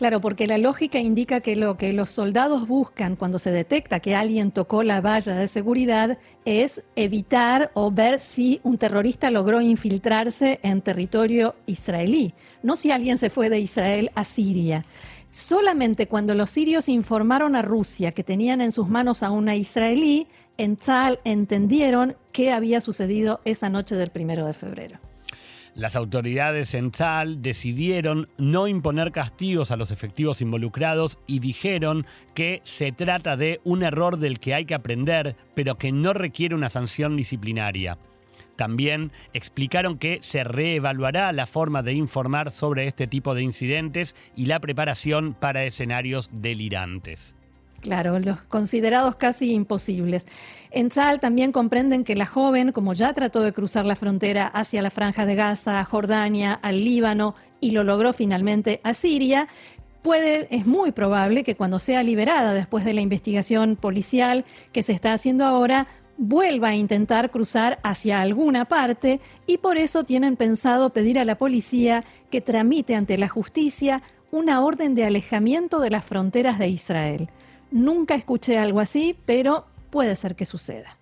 Claro, 0.02 0.20
porque 0.20 0.48
la 0.48 0.58
lógica 0.58 0.98
indica 0.98 1.42
que 1.42 1.56
lo 1.56 1.78
que 1.78 1.94
los 1.94 2.10
soldados 2.10 2.68
buscan 2.68 3.16
cuando 3.16 3.38
se 3.38 3.52
detecta 3.52 4.00
que 4.00 4.16
alguien 4.16 4.50
tocó 4.50 4.82
la 4.82 5.00
valla 5.00 5.36
de 5.36 5.48
seguridad 5.48 6.18
es 6.44 6.84
evitar 6.96 7.70
o 7.76 7.92
ver 7.92 8.18
si 8.18 8.62
un 8.64 8.80
terrorista 8.80 9.30
logró 9.30 9.62
infiltrarse 9.62 10.60
en 10.64 10.82
territorio 10.82 11.56
israelí, 11.68 12.34
no 12.64 12.76
si 12.76 12.90
alguien 12.90 13.20
se 13.20 13.30
fue 13.30 13.52
de 13.52 13.60
Israel 13.60 14.10
a 14.16 14.26
Siria. 14.26 14.86
Solamente 15.32 16.08
cuando 16.08 16.36
los 16.36 16.50
sirios 16.50 16.90
informaron 16.90 17.56
a 17.56 17.62
Rusia 17.62 18.12
que 18.12 18.22
tenían 18.22 18.60
en 18.60 18.74
sus 18.74 18.90
manos 18.90 19.24
a 19.24 19.32
una 19.32 19.56
israelí, 19.56 20.28
en 20.58 20.76
Tzal 20.76 21.22
entendieron 21.24 22.18
qué 22.34 22.52
había 22.52 22.82
sucedido 22.82 23.40
esa 23.46 23.70
noche 23.70 23.96
del 23.96 24.10
primero 24.10 24.46
de 24.46 24.52
febrero. 24.52 25.00
Las 25.74 25.96
autoridades 25.96 26.74
en 26.74 26.92
Tzal 26.92 27.42
decidieron 27.42 28.28
no 28.38 28.68
imponer 28.68 29.14
castigos 29.14 29.72
a 29.72 29.78
los 29.78 29.92
efectivos 29.92 30.42
involucrados 30.42 31.18
y 31.28 31.40
dijeron 31.40 32.06
que 32.34 32.60
se 32.66 32.92
trata 32.92 33.38
de 33.38 33.62
un 33.64 33.84
error 33.84 34.18
del 34.18 34.38
que 34.38 34.54
hay 34.54 34.66
que 34.66 34.76
aprender, 34.76 35.38
pero 35.56 35.78
que 35.78 35.94
no 35.94 36.12
requiere 36.12 36.56
una 36.56 36.70
sanción 36.70 37.16
disciplinaria. 37.16 37.98
También 38.62 39.12
explicaron 39.34 39.98
que 39.98 40.20
se 40.22 40.44
reevaluará 40.44 41.32
la 41.32 41.48
forma 41.48 41.82
de 41.82 41.94
informar 41.94 42.52
sobre 42.52 42.86
este 42.86 43.08
tipo 43.08 43.34
de 43.34 43.42
incidentes 43.42 44.14
y 44.36 44.46
la 44.46 44.60
preparación 44.60 45.34
para 45.34 45.64
escenarios 45.64 46.30
delirantes. 46.32 47.34
Claro, 47.80 48.20
los 48.20 48.42
considerados 48.42 49.16
casi 49.16 49.54
imposibles. 49.54 50.28
En 50.70 50.90
Tzal 50.90 51.20
también 51.20 51.52
comprenden 51.52 52.04
que 52.04 52.16
la 52.16 52.28
joven, 52.28 52.72
como 52.72 52.94
ya 52.94 53.14
trató 53.14 53.42
de 53.42 53.52
cruzar 53.52 53.86
la 53.86 53.96
frontera 53.96 54.46
hacia 54.46 54.84
la 54.84 54.92
franja 54.92 55.26
de 55.26 55.34
Gaza, 55.34 55.84
Jordania, 55.84 56.54
al 56.54 56.84
Líbano 56.84 57.34
y 57.62 57.72
lo 57.72 57.84
logró 57.84 58.14
finalmente 58.14 58.80
a 58.84 58.94
Siria, 58.94 59.48
puede, 60.04 60.56
es 60.56 60.68
muy 60.68 60.92
probable 60.92 61.44
que 61.44 61.56
cuando 61.56 61.80
sea 61.80 62.04
liberada 62.04 62.54
después 62.54 62.86
de 62.86 62.94
la 62.94 63.02
investigación 63.02 63.76
policial 63.76 64.46
que 64.72 64.84
se 64.84 64.94
está 64.94 65.14
haciendo 65.14 65.46
ahora, 65.46 65.88
vuelva 66.24 66.70
a 66.70 66.76
intentar 66.76 67.32
cruzar 67.32 67.80
hacia 67.82 68.22
alguna 68.22 68.66
parte 68.66 69.20
y 69.48 69.58
por 69.58 69.78
eso 69.78 70.04
tienen 70.04 70.36
pensado 70.36 70.92
pedir 70.92 71.18
a 71.18 71.26
la 71.26 71.36
policía 71.36 72.04
que 72.30 72.42
tramite 72.42 72.94
ante 72.94 73.18
la 73.18 73.28
justicia 73.28 74.04
una 74.30 74.64
orden 74.64 74.94
de 74.94 75.04
alejamiento 75.04 75.80
de 75.80 75.90
las 75.90 76.06
fronteras 76.06 76.60
de 76.60 76.68
Israel. 76.68 77.30
Nunca 77.72 78.14
escuché 78.14 78.60
algo 78.60 78.80
así, 78.80 79.16
pero 79.26 79.66
puede 79.90 80.16
ser 80.16 80.36
que 80.36 80.46
suceda. 80.46 80.96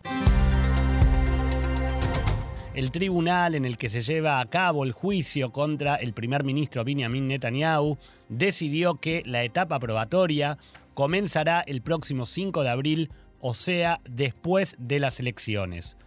El 2.74 2.92
tribunal 2.92 3.56
en 3.56 3.66
el 3.66 3.78
que 3.78 3.90
se 3.90 4.02
lleva 4.02 4.40
a 4.40 4.46
cabo 4.46 4.86
el 4.86 4.94
juicio 4.94 5.52
contra 5.52 5.96
el 5.96 6.14
primer 6.14 6.46
ministro 6.46 6.86
Benjamin 6.86 7.28
Netanyahu 7.28 7.98
decidió 8.30 8.96
que 8.96 9.22
la 9.26 9.44
etapa 9.44 9.80
probatoria 9.80 10.58
comenzará 10.94 11.62
el 11.68 11.82
próximo 11.82 12.26
5 12.26 12.64
de 12.64 12.70
abril, 12.70 13.12
o 13.40 13.54
sea, 13.54 14.02
después 14.06 14.76
de 14.80 15.00
las 15.00 15.20
elecciones. 15.20 15.98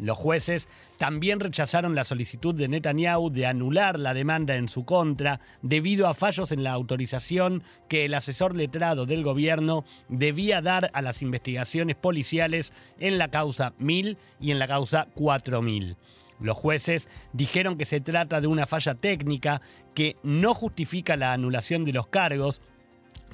Los 0.00 0.16
jueces 0.16 0.70
también 0.96 1.40
rechazaron 1.40 1.94
la 1.94 2.04
solicitud 2.04 2.54
de 2.54 2.68
Netanyahu 2.68 3.28
de 3.28 3.44
anular 3.44 3.98
la 3.98 4.14
demanda 4.14 4.56
en 4.56 4.68
su 4.68 4.86
contra 4.86 5.40
debido 5.60 6.08
a 6.08 6.14
fallos 6.14 6.52
en 6.52 6.64
la 6.64 6.72
autorización 6.72 7.62
que 7.86 8.06
el 8.06 8.14
asesor 8.14 8.56
letrado 8.56 9.04
del 9.04 9.22
gobierno 9.22 9.84
debía 10.08 10.62
dar 10.62 10.90
a 10.94 11.02
las 11.02 11.20
investigaciones 11.20 11.96
policiales 11.96 12.72
en 12.98 13.18
la 13.18 13.28
causa 13.28 13.74
1000 13.78 14.16
y 14.40 14.52
en 14.52 14.58
la 14.58 14.66
causa 14.66 15.06
4000. 15.14 15.98
Los 16.40 16.56
jueces 16.56 17.10
dijeron 17.34 17.76
que 17.76 17.84
se 17.84 18.00
trata 18.00 18.40
de 18.40 18.46
una 18.46 18.66
falla 18.66 18.94
técnica 18.94 19.60
que 19.94 20.16
no 20.22 20.54
justifica 20.54 21.18
la 21.18 21.34
anulación 21.34 21.84
de 21.84 21.92
los 21.92 22.06
cargos, 22.06 22.62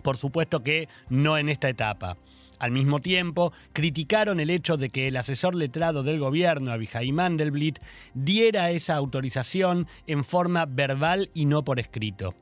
por 0.03 0.17
supuesto 0.17 0.65
que 0.65 0.89
no 1.09 1.39
en 1.39 1.49
esta 1.49 1.69
etapa. 1.69 2.17
Al 2.59 2.73
mismo 2.73 3.01
tiempo, 3.01 3.53
criticaron 3.73 4.41
el 4.41 4.51
hecho 4.51 4.77
de 4.77 4.89
que 4.89 5.09
el 5.09 5.17
asesor 5.17 5.55
letrado 5.55 6.03
del 6.03 6.19
gobierno, 6.19 6.73
Abihai 6.73 7.13
Mandelblit, 7.13 7.79
diera 8.15 8.71
esa 8.71 8.97
autorización 8.97 9.87
en 10.07 10.25
forma 10.25 10.65
verbal 10.67 11.31
y 11.35 11.47
no 11.47 11.65
por 11.65 11.79
escrito. 11.79 12.35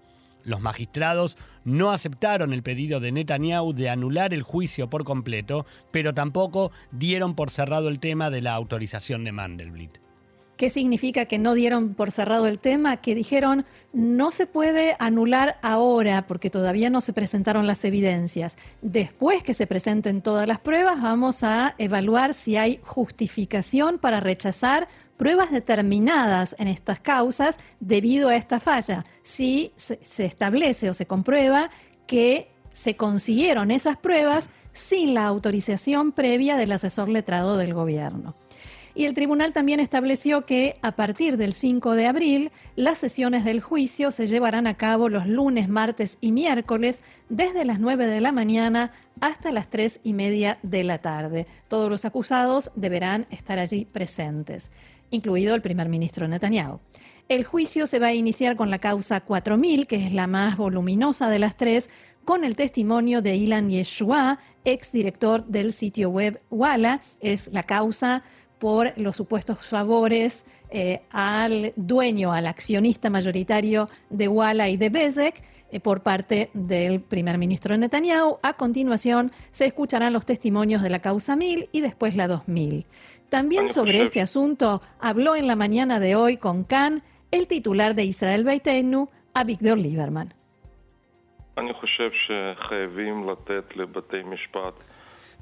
Los 0.44 0.60
magistrados 0.60 1.38
no 1.64 1.90
aceptaron 1.90 2.52
el 2.52 2.62
pedido 2.62 3.00
de 3.00 3.12
Netanyahu 3.12 3.72
de 3.72 3.88
anular 3.88 4.34
el 4.34 4.42
juicio 4.42 4.90
por 4.90 5.04
completo, 5.04 5.64
pero 5.90 6.12
tampoco 6.12 6.70
dieron 6.92 7.34
por 7.34 7.50
cerrado 7.50 7.88
el 7.88 7.98
tema 7.98 8.30
de 8.30 8.42
la 8.42 8.54
autorización 8.54 9.24
de 9.24 9.32
Mandelblit. 9.32 9.98
¿Qué 10.64 10.70
significa 10.70 11.26
que 11.26 11.38
no 11.38 11.52
dieron 11.52 11.92
por 11.92 12.10
cerrado 12.10 12.46
el 12.46 12.58
tema? 12.58 12.96
Que 12.96 13.14
dijeron 13.14 13.66
no 13.92 14.30
se 14.30 14.46
puede 14.46 14.96
anular 14.98 15.58
ahora 15.60 16.26
porque 16.26 16.48
todavía 16.48 16.88
no 16.88 17.02
se 17.02 17.12
presentaron 17.12 17.66
las 17.66 17.84
evidencias. 17.84 18.56
Después 18.80 19.42
que 19.42 19.52
se 19.52 19.66
presenten 19.66 20.22
todas 20.22 20.48
las 20.48 20.58
pruebas 20.60 21.02
vamos 21.02 21.44
a 21.44 21.74
evaluar 21.76 22.32
si 22.32 22.56
hay 22.56 22.80
justificación 22.82 23.98
para 23.98 24.20
rechazar 24.20 24.88
pruebas 25.18 25.50
determinadas 25.50 26.56
en 26.58 26.68
estas 26.68 26.98
causas 26.98 27.58
debido 27.80 28.30
a 28.30 28.36
esta 28.36 28.58
falla. 28.58 29.04
Si 29.22 29.70
se 29.76 30.24
establece 30.24 30.88
o 30.88 30.94
se 30.94 31.04
comprueba 31.04 31.68
que 32.06 32.48
se 32.72 32.96
consiguieron 32.96 33.70
esas 33.70 33.98
pruebas 33.98 34.48
sin 34.72 35.12
la 35.12 35.26
autorización 35.26 36.12
previa 36.12 36.56
del 36.56 36.72
asesor 36.72 37.10
letrado 37.10 37.58
del 37.58 37.74
gobierno. 37.74 38.34
Y 38.96 39.06
el 39.06 39.14
tribunal 39.14 39.52
también 39.52 39.80
estableció 39.80 40.46
que 40.46 40.76
a 40.80 40.92
partir 40.92 41.36
del 41.36 41.52
5 41.52 41.94
de 41.94 42.06
abril 42.06 42.52
las 42.76 42.98
sesiones 42.98 43.44
del 43.44 43.60
juicio 43.60 44.12
se 44.12 44.28
llevarán 44.28 44.68
a 44.68 44.76
cabo 44.76 45.08
los 45.08 45.26
lunes, 45.26 45.68
martes 45.68 46.16
y 46.20 46.30
miércoles 46.30 47.00
desde 47.28 47.64
las 47.64 47.80
9 47.80 48.06
de 48.06 48.20
la 48.20 48.30
mañana 48.30 48.92
hasta 49.20 49.50
las 49.50 49.68
3 49.68 50.00
y 50.04 50.12
media 50.12 50.58
de 50.62 50.84
la 50.84 50.98
tarde. 50.98 51.48
Todos 51.66 51.90
los 51.90 52.04
acusados 52.04 52.70
deberán 52.76 53.26
estar 53.30 53.58
allí 53.58 53.84
presentes, 53.84 54.70
incluido 55.10 55.56
el 55.56 55.62
primer 55.62 55.88
ministro 55.88 56.28
Netanyahu. 56.28 56.78
El 57.28 57.42
juicio 57.42 57.88
se 57.88 57.98
va 57.98 58.08
a 58.08 58.14
iniciar 58.14 58.54
con 58.54 58.70
la 58.70 58.78
causa 58.78 59.20
4000, 59.22 59.88
que 59.88 60.06
es 60.06 60.12
la 60.12 60.28
más 60.28 60.56
voluminosa 60.56 61.30
de 61.30 61.40
las 61.40 61.56
tres, 61.56 61.88
con 62.24 62.44
el 62.44 62.54
testimonio 62.54 63.22
de 63.22 63.34
Ilan 63.34 63.70
Yeshua, 63.70 64.38
exdirector 64.64 65.44
del 65.46 65.72
sitio 65.72 66.10
web 66.10 66.40
Walla. 66.50 67.00
Es 67.20 67.48
la 67.52 67.62
causa 67.62 68.24
por 68.58 68.92
los 68.96 69.16
supuestos 69.16 69.58
favores 69.66 70.44
eh, 70.70 71.02
al 71.10 71.72
dueño, 71.76 72.32
al 72.32 72.46
accionista 72.46 73.10
mayoritario 73.10 73.88
de 74.10 74.28
Walla 74.28 74.68
y 74.68 74.76
de 74.76 74.88
Bezek 74.88 75.42
eh, 75.70 75.80
por 75.80 76.02
parte 76.02 76.50
del 76.54 77.00
primer 77.00 77.38
ministro 77.38 77.76
Netanyahu. 77.76 78.38
A 78.42 78.54
continuación 78.54 79.30
se 79.50 79.66
escucharán 79.66 80.12
los 80.12 80.26
testimonios 80.26 80.82
de 80.82 80.90
la 80.90 81.00
causa 81.00 81.36
1000 81.36 81.68
y 81.72 81.80
después 81.80 82.16
la 82.16 82.28
2000. 82.28 82.86
También 83.28 83.68
sobre 83.68 84.02
este 84.02 84.20
asunto 84.20 84.82
habló 85.00 85.34
en 85.34 85.46
la 85.46 85.56
mañana 85.56 85.98
de 86.00 86.14
hoy 86.14 86.36
con 86.36 86.64
Khan 86.64 87.02
el 87.30 87.48
titular 87.48 87.94
de 87.94 88.04
Israel 88.04 88.44
Beitenu, 88.44 89.08
Avigdor 89.34 89.78
Lieberman. 89.78 90.32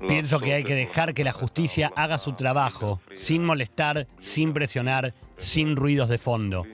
Pienso 0.08 0.40
que 0.40 0.54
hay 0.54 0.64
que 0.64 0.74
dejar 0.74 1.14
que 1.14 1.24
la 1.24 1.32
justicia 1.32 1.92
haga 1.96 2.18
su 2.18 2.32
trabajo, 2.32 3.00
sin 3.14 3.44
molestar, 3.44 4.08
sin 4.16 4.52
presionar, 4.52 5.14
sin 5.36 5.76
ruidos 5.76 6.08
de 6.08 6.18
fondo. 6.18 6.64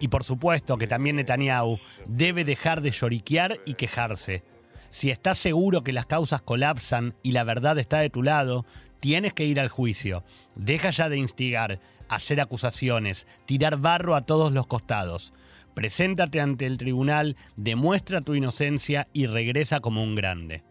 Y 0.00 0.08
por 0.08 0.24
supuesto 0.24 0.78
que 0.78 0.86
también 0.86 1.16
Netanyahu 1.16 1.78
debe 2.06 2.44
dejar 2.44 2.80
de 2.80 2.90
lloriquear 2.90 3.58
y 3.66 3.74
quejarse. 3.74 4.42
Si 4.88 5.10
estás 5.10 5.38
seguro 5.38 5.84
que 5.84 5.92
las 5.92 6.06
causas 6.06 6.40
colapsan 6.40 7.14
y 7.22 7.32
la 7.32 7.44
verdad 7.44 7.78
está 7.78 7.98
de 7.98 8.10
tu 8.10 8.22
lado, 8.22 8.64
tienes 8.98 9.34
que 9.34 9.44
ir 9.44 9.60
al 9.60 9.68
juicio. 9.68 10.24
Deja 10.56 10.90
ya 10.90 11.08
de 11.08 11.18
instigar, 11.18 11.80
hacer 12.08 12.40
acusaciones, 12.40 13.26
tirar 13.46 13.76
barro 13.76 14.16
a 14.16 14.22
todos 14.22 14.52
los 14.52 14.66
costados. 14.66 15.32
Preséntate 15.74 16.40
ante 16.40 16.66
el 16.66 16.78
tribunal, 16.78 17.36
demuestra 17.56 18.20
tu 18.20 18.34
inocencia 18.34 19.06
y 19.12 19.26
regresa 19.26 19.80
como 19.80 20.02
un 20.02 20.14
grande. 20.14 20.64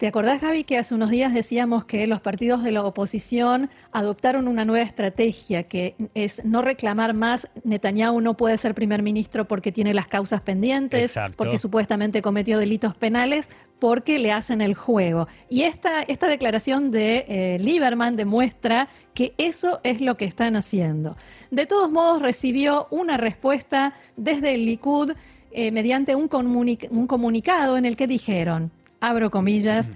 ¿Te 0.00 0.06
acordás, 0.06 0.40
Gaby, 0.40 0.64
que 0.64 0.78
hace 0.78 0.94
unos 0.94 1.10
días 1.10 1.34
decíamos 1.34 1.84
que 1.84 2.06
los 2.06 2.22
partidos 2.22 2.62
de 2.62 2.72
la 2.72 2.82
oposición 2.82 3.68
adoptaron 3.92 4.48
una 4.48 4.64
nueva 4.64 4.82
estrategia, 4.82 5.64
que 5.64 5.94
es 6.14 6.42
no 6.42 6.62
reclamar 6.62 7.12
más, 7.12 7.50
Netanyahu 7.64 8.22
no 8.22 8.34
puede 8.34 8.56
ser 8.56 8.74
primer 8.74 9.02
ministro 9.02 9.46
porque 9.46 9.72
tiene 9.72 9.92
las 9.92 10.06
causas 10.06 10.40
pendientes, 10.40 11.12
porque 11.36 11.58
supuestamente 11.58 12.22
cometió 12.22 12.58
delitos 12.58 12.94
penales, 12.94 13.50
porque 13.78 14.18
le 14.18 14.32
hacen 14.32 14.62
el 14.62 14.72
juego. 14.72 15.28
Y 15.50 15.64
esta, 15.64 16.00
esta 16.00 16.28
declaración 16.28 16.90
de 16.90 17.26
eh, 17.28 17.58
Lieberman 17.60 18.16
demuestra 18.16 18.88
que 19.12 19.34
eso 19.36 19.80
es 19.84 20.00
lo 20.00 20.16
que 20.16 20.24
están 20.24 20.56
haciendo. 20.56 21.18
De 21.50 21.66
todos 21.66 21.90
modos, 21.90 22.22
recibió 22.22 22.86
una 22.90 23.18
respuesta 23.18 23.92
desde 24.16 24.54
el 24.54 24.64
Likud 24.64 25.12
eh, 25.50 25.70
mediante 25.72 26.14
un, 26.14 26.30
un 26.32 27.06
comunicado 27.06 27.76
en 27.76 27.84
el 27.84 27.98
que 27.98 28.06
dijeron, 28.06 28.72
abro 29.00 29.30
comillas, 29.30 29.90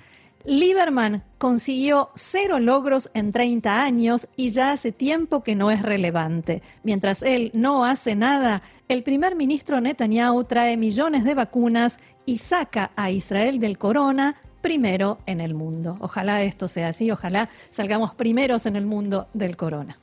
Lieberman 0.44 1.22
consiguió 1.38 2.10
cero 2.16 2.58
logros 2.58 3.10
en 3.14 3.32
30 3.32 3.82
años 3.82 4.28
y 4.36 4.50
ya 4.50 4.72
hace 4.72 4.92
tiempo 4.92 5.42
que 5.42 5.56
no 5.56 5.70
es 5.70 5.80
relevante. 5.80 6.62
Mientras 6.82 7.22
él 7.22 7.50
no 7.54 7.84
hace 7.84 8.14
nada, 8.14 8.62
el 8.88 9.02
primer 9.02 9.36
ministro 9.36 9.80
Netanyahu 9.80 10.44
trae 10.44 10.76
millones 10.76 11.24
de 11.24 11.34
vacunas 11.34 11.98
y 12.26 12.38
saca 12.38 12.90
a 12.94 13.10
Israel 13.10 13.58
del 13.58 13.78
corona 13.78 14.36
primero 14.60 15.18
en 15.24 15.40
el 15.40 15.54
mundo. 15.54 15.96
Ojalá 16.00 16.42
esto 16.42 16.68
sea 16.68 16.88
así, 16.88 17.10
ojalá 17.10 17.48
salgamos 17.70 18.14
primeros 18.14 18.66
en 18.66 18.76
el 18.76 18.84
mundo 18.84 19.28
del 19.32 19.56
corona. 19.56 19.98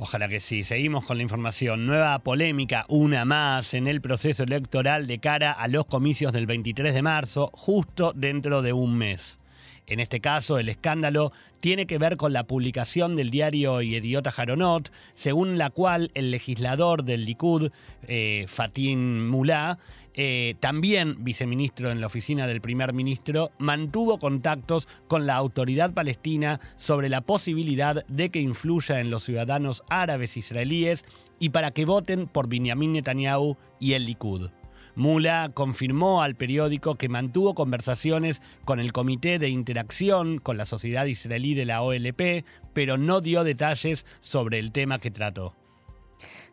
Ojalá 0.00 0.28
que 0.28 0.38
sí. 0.38 0.62
Seguimos 0.62 1.04
con 1.04 1.16
la 1.16 1.24
información. 1.24 1.84
Nueva 1.84 2.20
polémica, 2.20 2.84
una 2.88 3.24
más, 3.24 3.74
en 3.74 3.88
el 3.88 4.00
proceso 4.00 4.44
electoral 4.44 5.08
de 5.08 5.18
cara 5.18 5.50
a 5.50 5.66
los 5.66 5.86
comicios 5.86 6.32
del 6.32 6.46
23 6.46 6.94
de 6.94 7.02
marzo, 7.02 7.50
justo 7.52 8.12
dentro 8.14 8.62
de 8.62 8.72
un 8.72 8.96
mes. 8.96 9.40
En 9.88 9.98
este 9.98 10.20
caso, 10.20 10.60
el 10.60 10.68
escándalo 10.68 11.32
tiene 11.60 11.86
que 11.86 11.98
ver 11.98 12.16
con 12.16 12.32
la 12.32 12.44
publicación 12.44 13.16
del 13.16 13.30
diario 13.30 13.82
Idiota 13.82 14.30
Jaronot, 14.30 14.92
según 15.14 15.58
la 15.58 15.70
cual 15.70 16.12
el 16.14 16.30
legislador 16.30 17.02
del 17.02 17.24
Likud, 17.24 17.72
eh, 18.06 18.44
Fatin 18.46 19.28
Mullah, 19.28 19.78
eh, 20.20 20.56
también 20.58 21.22
viceministro 21.22 21.92
en 21.92 22.00
la 22.00 22.08
oficina 22.08 22.48
del 22.48 22.60
primer 22.60 22.92
ministro, 22.92 23.52
mantuvo 23.58 24.18
contactos 24.18 24.88
con 25.06 25.26
la 25.26 25.36
autoridad 25.36 25.94
palestina 25.94 26.58
sobre 26.74 27.08
la 27.08 27.20
posibilidad 27.20 28.04
de 28.08 28.28
que 28.30 28.40
influya 28.40 28.98
en 28.98 29.12
los 29.12 29.22
ciudadanos 29.22 29.84
árabes 29.88 30.36
israelíes 30.36 31.04
y 31.38 31.50
para 31.50 31.70
que 31.70 31.84
voten 31.84 32.26
por 32.26 32.48
Benjamin 32.48 32.94
Netanyahu 32.94 33.56
y 33.78 33.92
el 33.92 34.06
Likud. 34.06 34.50
Mula 34.96 35.52
confirmó 35.54 36.20
al 36.20 36.34
periódico 36.34 36.96
que 36.96 37.08
mantuvo 37.08 37.54
conversaciones 37.54 38.42
con 38.64 38.80
el 38.80 38.92
Comité 38.92 39.38
de 39.38 39.50
Interacción 39.50 40.38
con 40.38 40.56
la 40.56 40.64
Sociedad 40.64 41.06
Israelí 41.06 41.54
de 41.54 41.64
la 41.64 41.80
OLP, 41.80 42.44
pero 42.72 42.98
no 42.98 43.20
dio 43.20 43.44
detalles 43.44 44.04
sobre 44.18 44.58
el 44.58 44.72
tema 44.72 44.98
que 44.98 45.12
trató. 45.12 45.54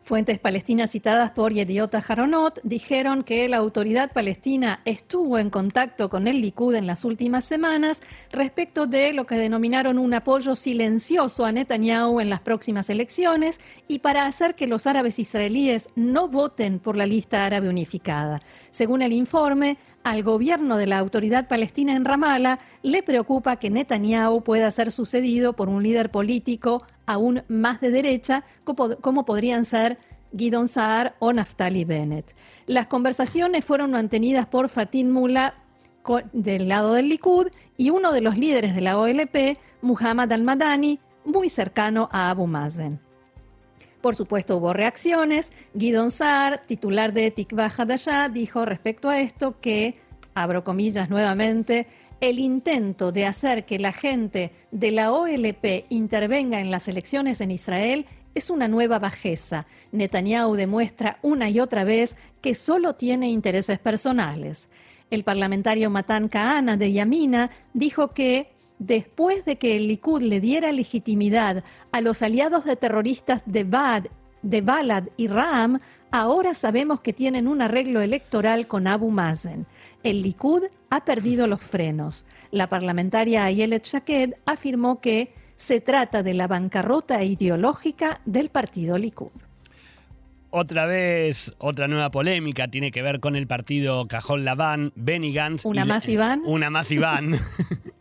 Fuentes 0.06 0.38
palestinas 0.38 0.92
citadas 0.92 1.32
por 1.32 1.52
Yediota 1.52 2.00
Jaronot 2.00 2.60
dijeron 2.62 3.24
que 3.24 3.48
la 3.48 3.56
autoridad 3.56 4.12
palestina 4.12 4.78
estuvo 4.84 5.36
en 5.36 5.50
contacto 5.50 6.08
con 6.08 6.28
el 6.28 6.40
Likud 6.40 6.76
en 6.76 6.86
las 6.86 7.04
últimas 7.04 7.44
semanas 7.44 8.02
respecto 8.30 8.86
de 8.86 9.12
lo 9.12 9.26
que 9.26 9.34
denominaron 9.34 9.98
un 9.98 10.14
apoyo 10.14 10.54
silencioso 10.54 11.44
a 11.44 11.50
Netanyahu 11.50 12.20
en 12.20 12.30
las 12.30 12.38
próximas 12.38 12.88
elecciones 12.88 13.58
y 13.88 13.98
para 13.98 14.26
hacer 14.26 14.54
que 14.54 14.68
los 14.68 14.86
árabes 14.86 15.18
israelíes 15.18 15.88
no 15.96 16.28
voten 16.28 16.78
por 16.78 16.96
la 16.96 17.06
lista 17.06 17.44
árabe 17.44 17.68
unificada. 17.68 18.40
Según 18.70 19.02
el 19.02 19.12
informe, 19.12 19.76
al 20.04 20.22
gobierno 20.22 20.76
de 20.76 20.86
la 20.86 20.98
autoridad 20.98 21.48
palestina 21.48 21.96
en 21.96 22.04
Ramallah 22.04 22.60
le 22.84 23.02
preocupa 23.02 23.56
que 23.56 23.70
Netanyahu 23.70 24.44
pueda 24.44 24.70
ser 24.70 24.92
sucedido 24.92 25.56
por 25.56 25.68
un 25.68 25.82
líder 25.82 26.12
político 26.12 26.86
aún 27.06 27.42
más 27.48 27.80
de 27.80 27.90
derecha, 27.90 28.44
como 28.64 29.24
podrían 29.24 29.64
ser 29.64 29.98
Guidon 30.32 30.68
Saar 30.68 31.16
o 31.18 31.32
Naftali 31.32 31.84
Bennett. 31.84 32.34
Las 32.66 32.86
conversaciones 32.86 33.64
fueron 33.64 33.92
mantenidas 33.92 34.46
por 34.46 34.68
Fatin 34.68 35.10
Mullah 35.10 35.54
del 36.32 36.68
lado 36.68 36.94
del 36.94 37.08
Likud 37.08 37.48
y 37.76 37.90
uno 37.90 38.12
de 38.12 38.20
los 38.20 38.38
líderes 38.38 38.74
de 38.74 38.80
la 38.80 38.98
OLP, 38.98 39.58
Muhammad 39.82 40.32
al-Madani, 40.32 41.00
muy 41.24 41.48
cercano 41.48 42.08
a 42.12 42.30
Abu 42.30 42.46
Mazen. 42.46 43.00
Por 44.00 44.14
supuesto, 44.14 44.58
hubo 44.58 44.72
reacciones. 44.72 45.52
Guidon 45.74 46.12
Saar, 46.12 46.62
titular 46.66 47.12
de 47.12 47.30
Tikva 47.32 47.72
Hadashah, 47.76 48.28
dijo 48.28 48.64
respecto 48.64 49.08
a 49.08 49.20
esto 49.20 49.58
que, 49.60 49.98
abro 50.34 50.62
comillas 50.62 51.10
nuevamente, 51.10 51.88
el 52.20 52.38
intento 52.38 53.12
de 53.12 53.26
hacer 53.26 53.64
que 53.64 53.78
la 53.78 53.92
gente 53.92 54.52
de 54.70 54.90
la 54.90 55.12
OLP 55.12 55.86
intervenga 55.90 56.60
en 56.60 56.70
las 56.70 56.88
elecciones 56.88 57.40
en 57.40 57.50
Israel 57.50 58.06
es 58.34 58.50
una 58.50 58.68
nueva 58.68 58.98
bajeza. 58.98 59.66
Netanyahu 59.92 60.54
demuestra 60.54 61.18
una 61.22 61.48
y 61.48 61.60
otra 61.60 61.84
vez 61.84 62.16
que 62.42 62.54
solo 62.54 62.94
tiene 62.94 63.30
intereses 63.30 63.78
personales. 63.78 64.68
El 65.10 65.24
parlamentario 65.24 65.88
Matan 65.88 66.28
Kahana 66.28 66.76
de 66.76 66.92
Yamina 66.92 67.50
dijo 67.72 68.12
que 68.12 68.52
después 68.78 69.44
de 69.44 69.56
que 69.56 69.76
el 69.76 69.88
Likud 69.88 70.20
le 70.20 70.40
diera 70.40 70.72
legitimidad 70.72 71.64
a 71.92 72.00
los 72.00 72.22
aliados 72.22 72.64
de 72.64 72.76
terroristas 72.76 73.42
de, 73.46 73.64
Bad, 73.64 74.06
de 74.42 74.60
Balad 74.60 75.08
y 75.16 75.28
Ram, 75.28 75.80
ahora 76.10 76.54
sabemos 76.54 77.00
que 77.00 77.12
tienen 77.12 77.48
un 77.48 77.62
arreglo 77.62 78.00
electoral 78.00 78.66
con 78.66 78.86
Abu 78.86 79.10
Mazen. 79.10 79.66
El 80.02 80.22
Likud 80.22 80.62
ha 80.90 81.04
perdido 81.04 81.46
los 81.46 81.62
frenos. 81.62 82.24
La 82.50 82.68
parlamentaria 82.68 83.44
Ayelet 83.44 83.84
Shaked 83.84 84.34
afirmó 84.46 85.00
que 85.00 85.34
se 85.56 85.80
trata 85.80 86.22
de 86.22 86.34
la 86.34 86.46
bancarrota 86.46 87.22
ideológica 87.22 88.20
del 88.24 88.50
partido 88.50 88.98
Likud. 88.98 89.30
Otra 90.50 90.86
vez, 90.86 91.54
otra 91.58 91.88
nueva 91.88 92.10
polémica 92.10 92.68
tiene 92.68 92.90
que 92.90 93.02
ver 93.02 93.20
con 93.20 93.36
el 93.36 93.46
partido 93.46 94.06
Cajón 94.06 94.44
Laván, 94.44 94.92
Benny 94.94 95.32
Gantz. 95.32 95.64
¿Una 95.64 95.84
más 95.84 96.08
Iván? 96.08 96.42
Una 96.46 96.70
más 96.70 96.90
Iván. 96.90 97.38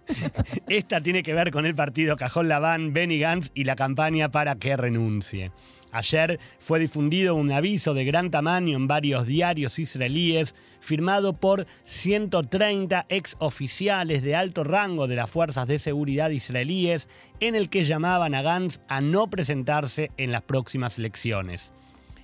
Esta 0.69 1.01
tiene 1.01 1.23
que 1.23 1.33
ver 1.33 1.51
con 1.51 1.65
el 1.65 1.75
partido 1.75 2.15
Cajón 2.15 2.47
Laván, 2.47 2.93
Benny 2.93 3.19
Gantz 3.19 3.51
y 3.53 3.63
la 3.63 3.75
campaña 3.75 4.29
para 4.29 4.55
que 4.55 4.77
renuncie. 4.77 5.51
Ayer 5.95 6.41
fue 6.59 6.79
difundido 6.79 7.35
un 7.35 7.53
aviso 7.53 7.93
de 7.93 8.03
gran 8.03 8.29
tamaño 8.29 8.75
en 8.75 8.85
varios 8.85 9.25
diarios 9.25 9.79
israelíes, 9.79 10.53
firmado 10.81 11.31
por 11.31 11.67
130 11.85 13.05
ex 13.07 13.37
oficiales 13.39 14.21
de 14.21 14.35
alto 14.35 14.65
rango 14.65 15.07
de 15.07 15.15
las 15.15 15.29
fuerzas 15.29 15.67
de 15.67 15.79
seguridad 15.79 16.31
israelíes, 16.31 17.07
en 17.39 17.55
el 17.55 17.69
que 17.69 17.85
llamaban 17.85 18.35
a 18.35 18.41
Gantz 18.41 18.81
a 18.89 18.99
no 18.99 19.29
presentarse 19.29 20.11
en 20.17 20.33
las 20.33 20.41
próximas 20.41 20.99
elecciones. 20.99 21.71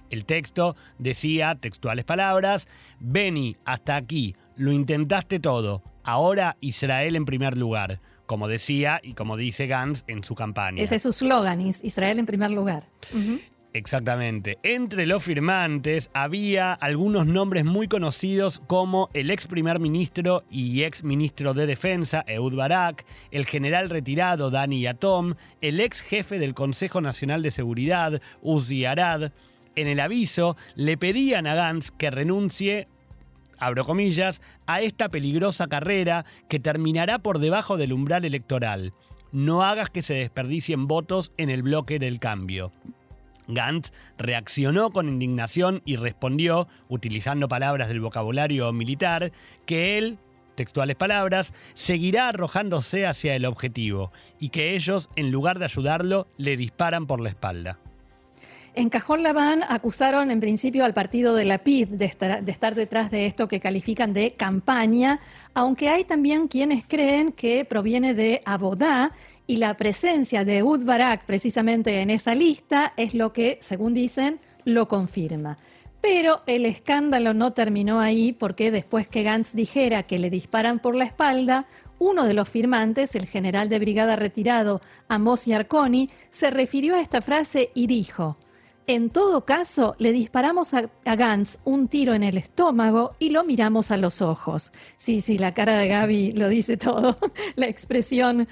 El 0.09 0.25
texto 0.25 0.75
decía, 0.99 1.55
textuales 1.55 2.03
palabras, 2.03 2.67
Benny, 2.99 3.55
hasta 3.63 3.95
aquí, 3.95 4.35
lo 4.57 4.73
intentaste 4.73 5.39
todo, 5.39 5.81
ahora 6.03 6.57
Israel 6.59 7.15
en 7.15 7.23
primer 7.23 7.57
lugar, 7.57 8.01
como 8.25 8.49
decía 8.49 8.99
y 9.01 9.13
como 9.13 9.37
dice 9.37 9.67
Gantz 9.67 10.03
en 10.07 10.25
su 10.25 10.35
campaña. 10.35 10.83
Ese 10.83 10.95
es 10.95 11.03
su 11.03 11.13
slogan, 11.13 11.61
Israel 11.61 12.19
en 12.19 12.25
primer 12.25 12.51
lugar. 12.51 12.89
Exactamente. 13.73 14.57
Entre 14.63 15.05
los 15.05 15.23
firmantes 15.23 16.09
había 16.13 16.73
algunos 16.73 17.25
nombres 17.25 17.63
muy 17.63 17.87
conocidos 17.87 18.61
como 18.67 19.09
el 19.13 19.31
ex 19.31 19.47
primer 19.47 19.79
ministro 19.79 20.43
y 20.49 20.83
ex 20.83 21.05
ministro 21.05 21.53
de 21.53 21.65
Defensa, 21.65 22.25
Eud 22.27 22.53
Barak, 22.55 23.05
el 23.31 23.45
general 23.45 23.89
retirado 23.89 24.51
Dani 24.51 24.81
Yatom, 24.81 25.35
el 25.61 25.79
ex 25.79 26.01
jefe 26.01 26.37
del 26.37 26.53
Consejo 26.53 26.99
Nacional 26.99 27.43
de 27.43 27.51
Seguridad, 27.51 28.21
Uzi 28.41 28.83
Arad. 28.83 29.31
En 29.75 29.87
el 29.87 30.01
aviso 30.01 30.57
le 30.75 30.97
pedían 30.97 31.47
a 31.47 31.55
Gantz 31.55 31.91
que 31.91 32.11
renuncie 32.11 32.89
abro 33.61 33.85
comillas, 33.85 34.41
a 34.65 34.81
esta 34.81 35.09
peligrosa 35.09 35.67
carrera 35.67 36.25
que 36.49 36.59
terminará 36.59 37.19
por 37.19 37.37
debajo 37.37 37.77
del 37.77 37.93
umbral 37.93 38.25
electoral. 38.25 38.93
No 39.31 39.63
hagas 39.63 39.89
que 39.91 40.01
se 40.01 40.15
desperdicien 40.15 40.87
votos 40.87 41.31
en 41.37 41.51
el 41.51 41.61
bloque 41.61 41.99
del 41.99 42.19
cambio. 42.19 42.71
Gantz 43.53 43.91
reaccionó 44.17 44.91
con 44.91 45.07
indignación 45.07 45.81
y 45.85 45.95
respondió, 45.95 46.67
utilizando 46.89 47.47
palabras 47.47 47.87
del 47.87 48.01
vocabulario 48.01 48.71
militar, 48.73 49.31
que 49.65 49.97
él, 49.97 50.17
textuales 50.55 50.95
palabras, 50.95 51.53
seguirá 51.73 52.29
arrojándose 52.29 53.05
hacia 53.05 53.35
el 53.35 53.45
objetivo 53.45 54.11
y 54.39 54.49
que 54.49 54.75
ellos, 54.75 55.09
en 55.15 55.31
lugar 55.31 55.59
de 55.59 55.65
ayudarlo, 55.65 56.27
le 56.37 56.57
disparan 56.57 57.07
por 57.07 57.21
la 57.21 57.29
espalda. 57.29 57.79
En 58.73 58.89
Cajón 58.89 59.21
Laván 59.21 59.63
acusaron 59.67 60.31
en 60.31 60.39
principio 60.39 60.85
al 60.85 60.93
partido 60.93 61.35
de 61.35 61.43
la 61.43 61.57
PID 61.57 61.89
de 61.89 62.05
estar, 62.05 62.75
detrás 62.75 63.11
de 63.11 63.25
esto 63.25 63.49
que 63.49 63.59
califican 63.59 64.13
de 64.13 64.31
campaña, 64.31 65.19
aunque 65.53 65.89
hay 65.89 66.05
también 66.05 66.47
quienes 66.47 66.85
creen 66.87 67.33
que 67.33 67.65
proviene 67.65 68.13
de 68.13 68.41
Abodá 68.45 69.11
y 69.51 69.57
la 69.57 69.75
presencia 69.75 70.45
de 70.45 70.63
Ud 70.63 70.85
Barak 70.85 71.25
precisamente 71.25 71.99
en 71.99 72.09
esa 72.09 72.35
lista 72.35 72.93
es 72.95 73.13
lo 73.13 73.33
que, 73.33 73.57
según 73.59 73.93
dicen, 73.93 74.39
lo 74.63 74.87
confirma. 74.87 75.57
Pero 75.99 76.41
el 76.47 76.65
escándalo 76.65 77.33
no 77.33 77.51
terminó 77.51 77.99
ahí 77.99 78.31
porque 78.31 78.71
después 78.71 79.09
que 79.09 79.23
Gantz 79.23 79.51
dijera 79.51 80.03
que 80.03 80.19
le 80.19 80.29
disparan 80.29 80.79
por 80.79 80.95
la 80.95 81.03
espalda, 81.03 81.67
Uno 81.99 82.25
de 82.25 82.33
los 82.33 82.47
firmantes, 82.47 83.13
el 83.13 83.27
general 83.27 83.67
de 83.67 83.79
brigada 83.79 84.15
retirado 84.15 84.79
Amos 85.09 85.45
Yarconi, 85.45 86.09
se 86.29 86.49
refirió 86.49 86.95
a 86.95 87.01
esta 87.01 87.21
frase 87.21 87.71
y 87.75 87.87
dijo, 87.87 88.37
en 88.87 89.09
todo 89.09 89.45
caso, 89.45 89.95
le 89.99 90.11
disparamos 90.11 90.73
a, 90.73 90.89
Gantz 91.05 91.59
un 91.63 91.87
tiro 91.87 92.13
en 92.13 92.23
el 92.23 92.37
estómago 92.37 93.15
y 93.19 93.29
lo 93.29 93.43
miramos 93.43 93.91
a 93.91 93.97
los 93.97 94.21
ojos. 94.21 94.71
Sí, 94.97 95.21
sí, 95.21 95.37
la 95.37 95.53
cara 95.53 95.77
de 95.77 95.87
Gaby 95.87 96.33
lo 96.33 96.49
dice 96.49 96.77
todo, 96.77 97.17
la 97.55 97.67
expresión. 97.67 98.47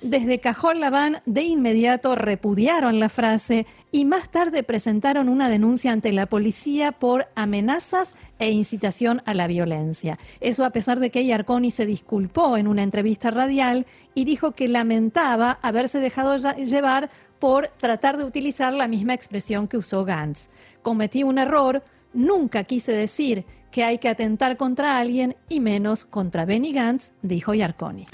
Desde 0.00 0.40
Cajón 0.40 0.80
Labán, 0.80 1.20
de 1.26 1.42
inmediato 1.42 2.14
repudiaron 2.14 2.98
la 3.00 3.08
frase 3.08 3.66
y 3.90 4.04
más 4.04 4.30
tarde 4.30 4.62
presentaron 4.62 5.28
una 5.28 5.48
denuncia 5.48 5.92
ante 5.92 6.12
la 6.12 6.26
policía 6.26 6.92
por 6.92 7.28
amenazas 7.34 8.14
e 8.38 8.50
incitación 8.50 9.22
a 9.24 9.34
la 9.34 9.46
violencia. 9.46 10.18
Eso 10.40 10.64
a 10.64 10.70
pesar 10.70 11.00
de 11.00 11.10
que 11.10 11.24
Yarconi 11.24 11.70
se 11.70 11.86
disculpó 11.86 12.56
en 12.56 12.68
una 12.68 12.82
entrevista 12.82 13.30
radial 13.30 13.86
y 14.14 14.24
dijo 14.24 14.52
que 14.52 14.68
lamentaba 14.68 15.58
haberse 15.62 15.98
dejado 15.98 16.36
llevar 16.56 17.10
por 17.38 17.68
tratar 17.68 18.16
de 18.16 18.24
utilizar 18.24 18.74
la 18.74 18.88
misma 18.88 19.14
expresión 19.14 19.68
que 19.68 19.76
usó 19.76 20.04
Gantz. 20.04 20.48
Cometí 20.82 21.22
un 21.22 21.38
error, 21.38 21.84
nunca 22.12 22.64
quise 22.64 22.92
decir 22.92 23.44
que 23.70 23.84
hay 23.84 23.98
que 23.98 24.08
atentar 24.08 24.56
contra 24.56 24.98
alguien 24.98 25.36
y 25.48 25.60
menos 25.60 26.04
contra 26.04 26.44
Benny 26.44 26.72
Gantz, 26.72 27.12
dijo 27.22 27.54
Yarconi. 27.54 28.06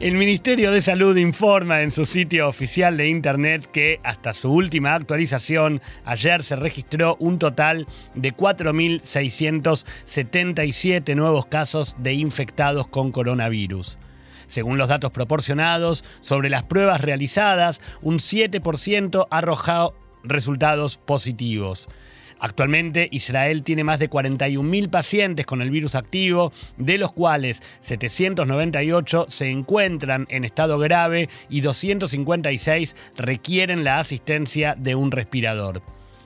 El 0.00 0.14
Ministerio 0.14 0.72
de 0.72 0.80
Salud 0.80 1.16
informa 1.18 1.82
en 1.82 1.90
su 1.90 2.06
sitio 2.06 2.48
oficial 2.48 2.96
de 2.96 3.08
Internet 3.08 3.68
que 3.70 4.00
hasta 4.02 4.32
su 4.32 4.50
última 4.50 4.94
actualización, 4.94 5.82
ayer 6.06 6.42
se 6.42 6.56
registró 6.56 7.18
un 7.20 7.38
total 7.38 7.86
de 8.14 8.34
4.677 8.34 11.14
nuevos 11.14 11.44
casos 11.44 11.96
de 11.98 12.14
infectados 12.14 12.88
con 12.88 13.12
coronavirus. 13.12 13.98
Según 14.50 14.78
los 14.78 14.88
datos 14.88 15.12
proporcionados, 15.12 16.02
sobre 16.22 16.50
las 16.50 16.64
pruebas 16.64 17.00
realizadas, 17.00 17.80
un 18.02 18.18
7% 18.18 19.28
ha 19.30 19.38
arrojado 19.38 19.94
resultados 20.24 20.96
positivos. 20.96 21.88
Actualmente 22.40 23.08
Israel 23.12 23.62
tiene 23.62 23.84
más 23.84 24.00
de 24.00 24.10
41.000 24.10 24.90
pacientes 24.90 25.46
con 25.46 25.62
el 25.62 25.70
virus 25.70 25.94
activo, 25.94 26.52
de 26.78 26.98
los 26.98 27.12
cuales 27.12 27.62
798 27.78 29.26
se 29.28 29.50
encuentran 29.50 30.26
en 30.30 30.44
estado 30.44 30.80
grave 30.80 31.28
y 31.48 31.60
256 31.60 32.96
requieren 33.16 33.84
la 33.84 34.00
asistencia 34.00 34.74
de 34.76 34.96
un 34.96 35.12
respirador. 35.12 35.80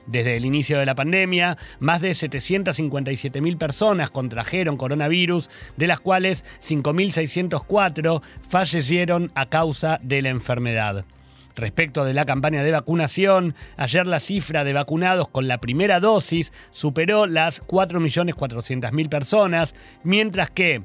Desde 0.06 0.36
el 0.36 0.44
inicio 0.44 0.78
de 0.78 0.86
la 0.86 0.94
pandemia, 0.94 1.56
más 1.80 2.00
de 2.02 2.12
757.000 2.12 3.56
personas 3.56 4.10
contrajeron 4.10 4.76
coronavirus, 4.76 5.48
de 5.76 5.86
las 5.86 6.00
cuales 6.00 6.44
5.604 6.60 8.22
fallecieron 8.48 9.32
a 9.34 9.46
causa 9.46 9.98
de 10.02 10.22
la 10.22 10.28
enfermedad. 10.28 11.06
Respecto 11.56 12.04
de 12.04 12.14
la 12.14 12.24
campaña 12.24 12.62
de 12.64 12.72
vacunación, 12.72 13.54
ayer 13.76 14.06
la 14.06 14.20
cifra 14.20 14.64
de 14.64 14.72
vacunados 14.72 15.28
con 15.28 15.46
la 15.46 15.58
primera 15.58 16.00
dosis 16.00 16.52
superó 16.70 17.26
las 17.26 17.62
4.400.000 17.62 19.08
personas, 19.08 19.74
mientras 20.02 20.50
que 20.50 20.82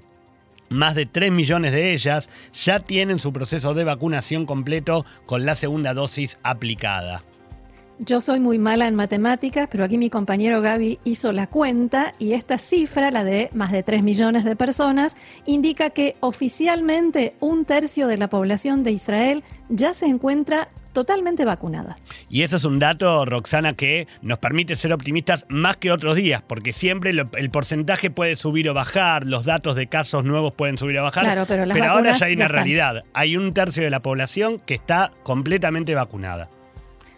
más 0.70 0.94
de 0.94 1.08
3 1.08 1.32
millones 1.32 1.72
de 1.72 1.94
ellas 1.94 2.30
ya 2.54 2.80
tienen 2.80 3.20
su 3.20 3.34
proceso 3.34 3.74
de 3.74 3.84
vacunación 3.84 4.46
completo 4.46 5.06
con 5.26 5.46
la 5.46 5.56
segunda 5.56 5.96
dosis 5.96 6.38
aplicada. 6.44 7.24
Yo 8.02 8.22
soy 8.22 8.40
muy 8.40 8.60
mala 8.60 8.88
en 8.88 8.96
matemáticas, 8.96 9.68
pero 9.70 9.84
aquí 9.84 9.98
mi 9.98 10.10
compañero 10.10 10.62
Gaby 10.62 11.00
hizo 11.04 11.34
la 11.34 11.48
cuenta 11.48 12.16
y 12.18 12.32
esta 12.32 12.58
cifra, 12.58 13.12
la 13.12 13.26
de 13.26 13.50
más 13.54 13.74
de 13.74 13.84
3 13.84 14.04
millones 14.04 14.46
de 14.46 14.56
personas, 14.56 15.18
indica 15.46 15.90
que 15.90 16.16
oficialmente 16.22 17.36
un 17.42 17.66
tercio 17.66 18.08
de 18.08 18.18
la 18.18 18.30
población 18.30 18.84
de 18.84 18.92
Israel 18.92 19.44
ya 19.68 19.94
se 19.94 20.06
encuentra 20.06 20.70
totalmente 20.94 21.44
vacunada. 21.44 21.98
Y 22.30 22.44
eso 22.44 22.56
es 22.56 22.64
un 22.64 22.80
dato, 22.80 23.26
Roxana, 23.26 23.74
que 23.74 24.08
nos 24.22 24.38
permite 24.38 24.78
ser 24.78 24.94
optimistas 24.94 25.46
más 25.50 25.76
que 25.76 25.92
otros 25.92 26.16
días, 26.16 26.42
porque 26.42 26.72
siempre 26.72 27.12
el 27.12 27.50
porcentaje 27.52 28.10
puede 28.10 28.38
subir 28.38 28.70
o 28.70 28.74
bajar, 28.74 29.26
los 29.26 29.44
datos 29.44 29.76
de 29.76 29.88
casos 29.88 30.24
nuevos 30.24 30.54
pueden 30.54 30.78
subir 30.78 30.98
o 31.00 31.04
bajar, 31.04 31.26
claro, 31.26 31.46
pero, 31.46 31.66
ahora 31.92 32.18
ya 32.18 32.28
hay 32.28 32.36
una 32.36 32.48
realidad. 32.48 33.04
Hay 33.14 33.36
un 33.36 33.54
tercio 33.54 33.84
de 33.84 33.90
la 33.90 34.02
población 34.02 34.60
que 34.60 34.76
está 34.76 35.12
completamente 35.24 35.94
vacunada. 35.96 36.50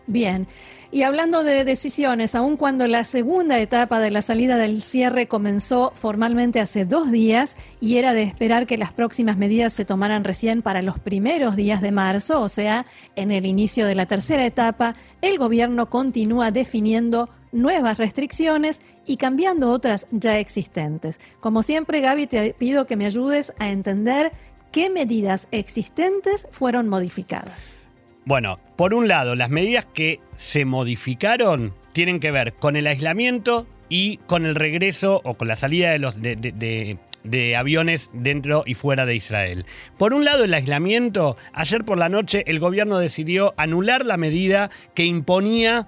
Bien. 0.07 0.47
Y 0.93 1.03
hablando 1.03 1.45
de 1.45 1.63
decisiones, 1.63 2.35
aun 2.35 2.57
cuando 2.57 2.85
la 2.85 3.05
segunda 3.05 3.59
etapa 3.59 3.99
de 3.99 4.11
la 4.11 4.21
salida 4.21 4.57
del 4.57 4.81
cierre 4.81 5.25
comenzó 5.27 5.93
formalmente 5.95 6.59
hace 6.59 6.83
dos 6.83 7.11
días 7.11 7.55
y 7.79 7.95
era 7.95 8.13
de 8.13 8.23
esperar 8.23 8.67
que 8.67 8.77
las 8.77 8.91
próximas 8.91 9.37
medidas 9.37 9.71
se 9.71 9.85
tomaran 9.85 10.25
recién 10.25 10.61
para 10.61 10.81
los 10.81 10.99
primeros 10.99 11.55
días 11.55 11.81
de 11.81 11.93
marzo, 11.93 12.41
o 12.41 12.49
sea, 12.49 12.85
en 13.15 13.31
el 13.31 13.45
inicio 13.45 13.85
de 13.85 13.95
la 13.95 14.05
tercera 14.05 14.45
etapa, 14.45 14.95
el 15.21 15.37
gobierno 15.37 15.89
continúa 15.89 16.51
definiendo 16.51 17.29
nuevas 17.53 17.97
restricciones 17.97 18.81
y 19.05 19.15
cambiando 19.15 19.71
otras 19.71 20.07
ya 20.11 20.39
existentes. 20.39 21.21
Como 21.39 21.63
siempre, 21.63 22.01
Gaby, 22.01 22.27
te 22.27 22.53
pido 22.53 22.85
que 22.85 22.97
me 22.97 23.05
ayudes 23.05 23.53
a 23.59 23.69
entender 23.69 24.33
qué 24.71 24.89
medidas 24.89 25.47
existentes 25.51 26.47
fueron 26.51 26.89
modificadas. 26.89 27.80
Bueno, 28.25 28.59
por 28.75 28.93
un 28.93 29.07
lado, 29.07 29.35
las 29.35 29.49
medidas 29.49 29.85
que 29.85 30.19
se 30.35 30.65
modificaron 30.65 31.73
tienen 31.91 32.19
que 32.19 32.31
ver 32.31 32.53
con 32.53 32.75
el 32.75 32.87
aislamiento 32.87 33.65
y 33.89 34.17
con 34.27 34.45
el 34.45 34.55
regreso 34.55 35.21
o 35.23 35.33
con 35.33 35.47
la 35.47 35.55
salida 35.55 35.91
de 35.91 35.99
los 35.99 36.21
de, 36.21 37.55
aviones 37.57 38.09
dentro 38.13 38.63
y 38.65 38.75
fuera 38.75 39.05
de 39.05 39.15
Israel. 39.15 39.65
Por 39.97 40.13
un 40.13 40.23
lado, 40.23 40.43
el 40.43 40.53
aislamiento, 40.53 41.35
ayer 41.51 41.83
por 41.83 41.97
la 41.97 42.09
noche 42.09 42.43
el 42.47 42.59
gobierno 42.59 42.99
decidió 42.99 43.53
anular 43.57 44.05
la 44.05 44.17
medida 44.17 44.69
que 44.93 45.05
imponía 45.05 45.87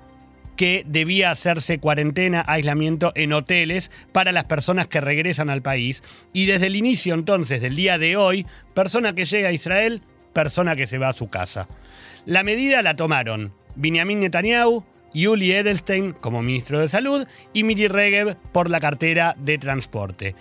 que 0.56 0.84
debía 0.86 1.32
hacerse 1.32 1.80
cuarentena, 1.80 2.44
aislamiento 2.48 3.12
en 3.16 3.34
hoteles 3.34 3.90
para 4.12 4.32
las 4.32 4.46
personas 4.46 4.88
que 4.88 5.02
regresan 5.02 5.50
al 5.50 5.62
país. 5.62 6.04
Y 6.32 6.46
desde 6.46 6.68
el 6.68 6.76
inicio 6.76 7.14
entonces 7.14 7.62
del 7.62 7.76
día 7.76 7.98
de 7.98 8.18
hoy, 8.18 8.46
persona 8.74 9.14
que 9.14 9.26
llega 9.26 9.50
a 9.50 9.54
Israel, 9.54 10.02
persona 10.34 10.76
que 10.76 10.88
se 10.88 10.98
va 10.98 11.10
a 11.10 11.14
su 11.14 11.30
casa. 11.30 11.68
La 12.26 12.44
medida 12.44 12.82
la 12.82 12.96
tomaron 12.96 13.54
Benjamin 13.76 14.22
Netanyahu, 14.22 14.84
Yuli 15.14 15.52
Edelstein 15.52 16.14
como 16.14 16.42
ministro 16.42 16.80
de 16.80 16.88
Salud 16.88 17.28
y 17.52 17.64
Miri 17.64 17.88
Regev 17.88 18.38
por 18.52 18.70
la 18.70 18.80
cartera 18.80 19.36
de 19.38 19.58
transporte. 19.58 20.36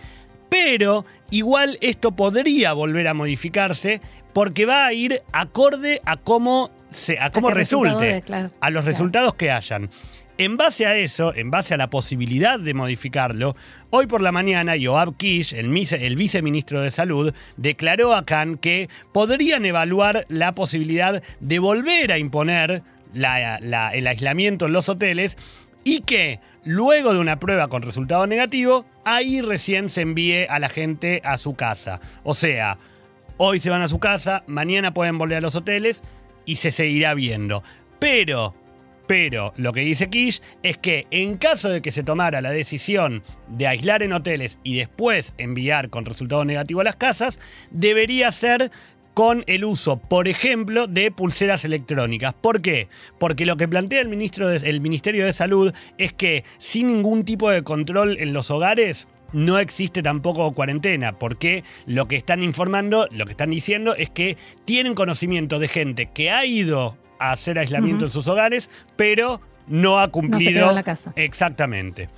Pero 0.48 1.04
igual 1.30 1.78
esto 1.80 2.12
podría 2.12 2.72
volver 2.72 3.08
a 3.08 3.14
modificarse 3.14 4.00
porque 4.32 4.64
va 4.64 4.86
a 4.86 4.92
ir 4.92 5.22
acorde 5.32 6.00
a 6.04 6.16
cómo, 6.16 6.70
se, 6.90 7.18
a 7.18 7.30
cómo 7.30 7.50
resulte, 7.50 8.22
a 8.60 8.70
los 8.70 8.84
resultados 8.84 9.34
que 9.34 9.50
hayan. 9.50 9.90
En 10.38 10.56
base 10.56 10.86
a 10.86 10.96
eso, 10.96 11.34
en 11.34 11.50
base 11.50 11.74
a 11.74 11.76
la 11.76 11.90
posibilidad 11.90 12.58
de 12.58 12.72
modificarlo, 12.72 13.54
hoy 13.90 14.06
por 14.06 14.22
la 14.22 14.32
mañana 14.32 14.76
Yoab 14.76 15.16
Kish, 15.18 15.52
el, 15.52 15.66
el 15.76 16.16
viceministro 16.16 16.80
de 16.80 16.90
Salud, 16.90 17.34
declaró 17.58 18.14
a 18.14 18.24
Khan 18.24 18.56
que 18.56 18.88
podrían 19.12 19.66
evaluar 19.66 20.24
la 20.28 20.54
posibilidad 20.54 21.22
de 21.40 21.58
volver 21.58 22.12
a 22.12 22.18
imponer 22.18 22.82
el 23.14 24.06
aislamiento 24.06 24.66
en 24.66 24.72
los 24.72 24.88
hoteles 24.88 25.36
y 25.84 26.00
que 26.00 26.40
luego 26.64 27.12
de 27.12 27.20
una 27.20 27.38
prueba 27.38 27.68
con 27.68 27.82
resultado 27.82 28.26
negativo, 28.26 28.86
ahí 29.04 29.42
recién 29.42 29.90
se 29.90 30.00
envíe 30.00 30.46
a 30.48 30.58
la 30.58 30.70
gente 30.70 31.20
a 31.24 31.36
su 31.36 31.54
casa. 31.54 32.00
O 32.24 32.34
sea, 32.34 32.78
hoy 33.36 33.60
se 33.60 33.68
van 33.68 33.82
a 33.82 33.88
su 33.88 33.98
casa, 33.98 34.44
mañana 34.46 34.94
pueden 34.94 35.18
volver 35.18 35.38
a 35.38 35.42
los 35.42 35.56
hoteles 35.56 36.02
y 36.46 36.56
se 36.56 36.72
seguirá 36.72 37.12
viendo. 37.12 37.62
Pero 37.98 38.54
pero 39.06 39.52
lo 39.56 39.72
que 39.72 39.80
dice 39.80 40.08
Kish 40.08 40.40
es 40.62 40.78
que 40.78 41.06
en 41.10 41.36
caso 41.36 41.68
de 41.68 41.82
que 41.82 41.90
se 41.90 42.02
tomara 42.02 42.40
la 42.40 42.50
decisión 42.50 43.22
de 43.48 43.66
aislar 43.66 44.02
en 44.02 44.12
hoteles 44.12 44.58
y 44.62 44.76
después 44.76 45.34
enviar 45.38 45.90
con 45.90 46.04
resultado 46.04 46.44
negativo 46.44 46.80
a 46.80 46.84
las 46.84 46.96
casas, 46.96 47.40
debería 47.70 48.30
ser 48.32 48.70
con 49.14 49.44
el 49.46 49.64
uso, 49.64 49.98
por 49.98 50.28
ejemplo, 50.28 50.86
de 50.86 51.10
pulseras 51.10 51.64
electrónicas. 51.64 52.34
¿Por 52.34 52.62
qué? 52.62 52.88
Porque 53.18 53.44
lo 53.44 53.56
que 53.56 53.68
plantea 53.68 54.00
el, 54.00 54.08
ministro 54.08 54.50
el 54.50 54.80
Ministerio 54.80 55.24
de 55.24 55.32
Salud 55.32 55.72
es 55.98 56.12
que 56.12 56.44
sin 56.58 56.86
ningún 56.86 57.24
tipo 57.24 57.50
de 57.50 57.62
control 57.62 58.16
en 58.18 58.32
los 58.32 58.50
hogares, 58.50 59.08
no 59.32 59.58
existe 59.58 60.02
tampoco 60.02 60.52
cuarentena, 60.52 61.18
porque 61.18 61.64
lo 61.86 62.06
que 62.06 62.16
están 62.16 62.42
informando, 62.42 63.08
lo 63.10 63.24
que 63.24 63.32
están 63.32 63.50
diciendo 63.50 63.94
es 63.94 64.10
que 64.10 64.36
tienen 64.64 64.94
conocimiento 64.94 65.58
de 65.58 65.68
gente 65.68 66.10
que 66.12 66.30
ha 66.30 66.44
ido 66.44 66.96
a 67.28 67.32
hacer 67.32 67.58
aislamiento 67.58 68.04
en 68.04 68.10
sus 68.10 68.26
hogares, 68.28 68.70
pero 68.96 69.40
no 69.66 70.00
ha 70.00 70.08
cumplido. 70.08 70.38
No 70.38 70.44
se 70.44 70.52
quedó 70.52 70.68
en 70.70 70.74
la 70.74 70.82
casa. 70.82 71.12
Exactamente. 71.16 72.08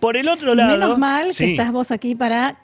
Por 0.00 0.16
el 0.16 0.28
otro 0.28 0.54
lado. 0.54 0.72
Menos 0.78 0.96
mal 0.98 1.32
que 1.36 1.50
estás 1.50 1.72
vos 1.72 1.90
aquí 1.90 2.14
para 2.14 2.56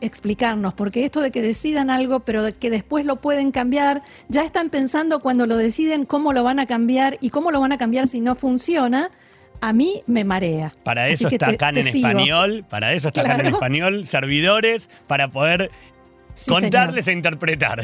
explicarnos, 0.00 0.72
porque 0.74 1.04
esto 1.04 1.20
de 1.20 1.30
que 1.30 1.42
decidan 1.42 1.90
algo, 1.90 2.20
pero 2.20 2.42
de 2.42 2.54
que 2.54 2.70
después 2.70 3.04
lo 3.04 3.16
pueden 3.16 3.50
cambiar, 3.50 4.00
ya 4.28 4.42
están 4.42 4.70
pensando 4.70 5.20
cuando 5.20 5.46
lo 5.46 5.56
deciden 5.56 6.06
cómo 6.06 6.32
lo 6.32 6.42
van 6.44 6.58
a 6.60 6.66
cambiar 6.66 7.18
y 7.20 7.28
cómo 7.30 7.50
lo 7.50 7.60
van 7.60 7.72
a 7.72 7.78
cambiar 7.78 8.06
si 8.06 8.20
no 8.20 8.34
funciona. 8.34 9.10
a 9.60 9.72
mí 9.72 10.04
me 10.06 10.22
marea. 10.22 10.72
Para 10.84 11.08
eso 11.08 11.26
está 11.26 11.48
te- 11.50 11.56
Can 11.56 11.74
te 11.74 11.80
en 11.80 11.86
sigo. 11.90 12.06
español, 12.06 12.64
para 12.70 12.92
eso 12.92 13.08
está 13.08 13.22
Can 13.22 13.32
en 13.32 13.40
Claro. 13.40 13.56
español, 13.56 14.06
servidores, 14.06 14.88
para 15.08 15.28
poder 15.32 15.72
Sí, 16.38 16.50
contarles 16.50 17.04
señor. 17.04 17.14
e 17.14 17.18
interpretar. 17.18 17.80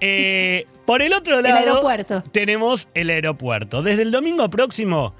Eh, 0.00 0.66
por 0.84 1.02
el 1.02 1.12
otro 1.12 1.36
El 1.38 1.44
lado, 1.44 1.56
aeropuerto. 1.58 2.22
tenemos 2.32 2.88
el 2.94 3.10
aeropuerto. 3.10 3.82
Desde 3.82 4.02
el 4.02 4.10
domingo 4.10 4.48
próximo 4.50 5.14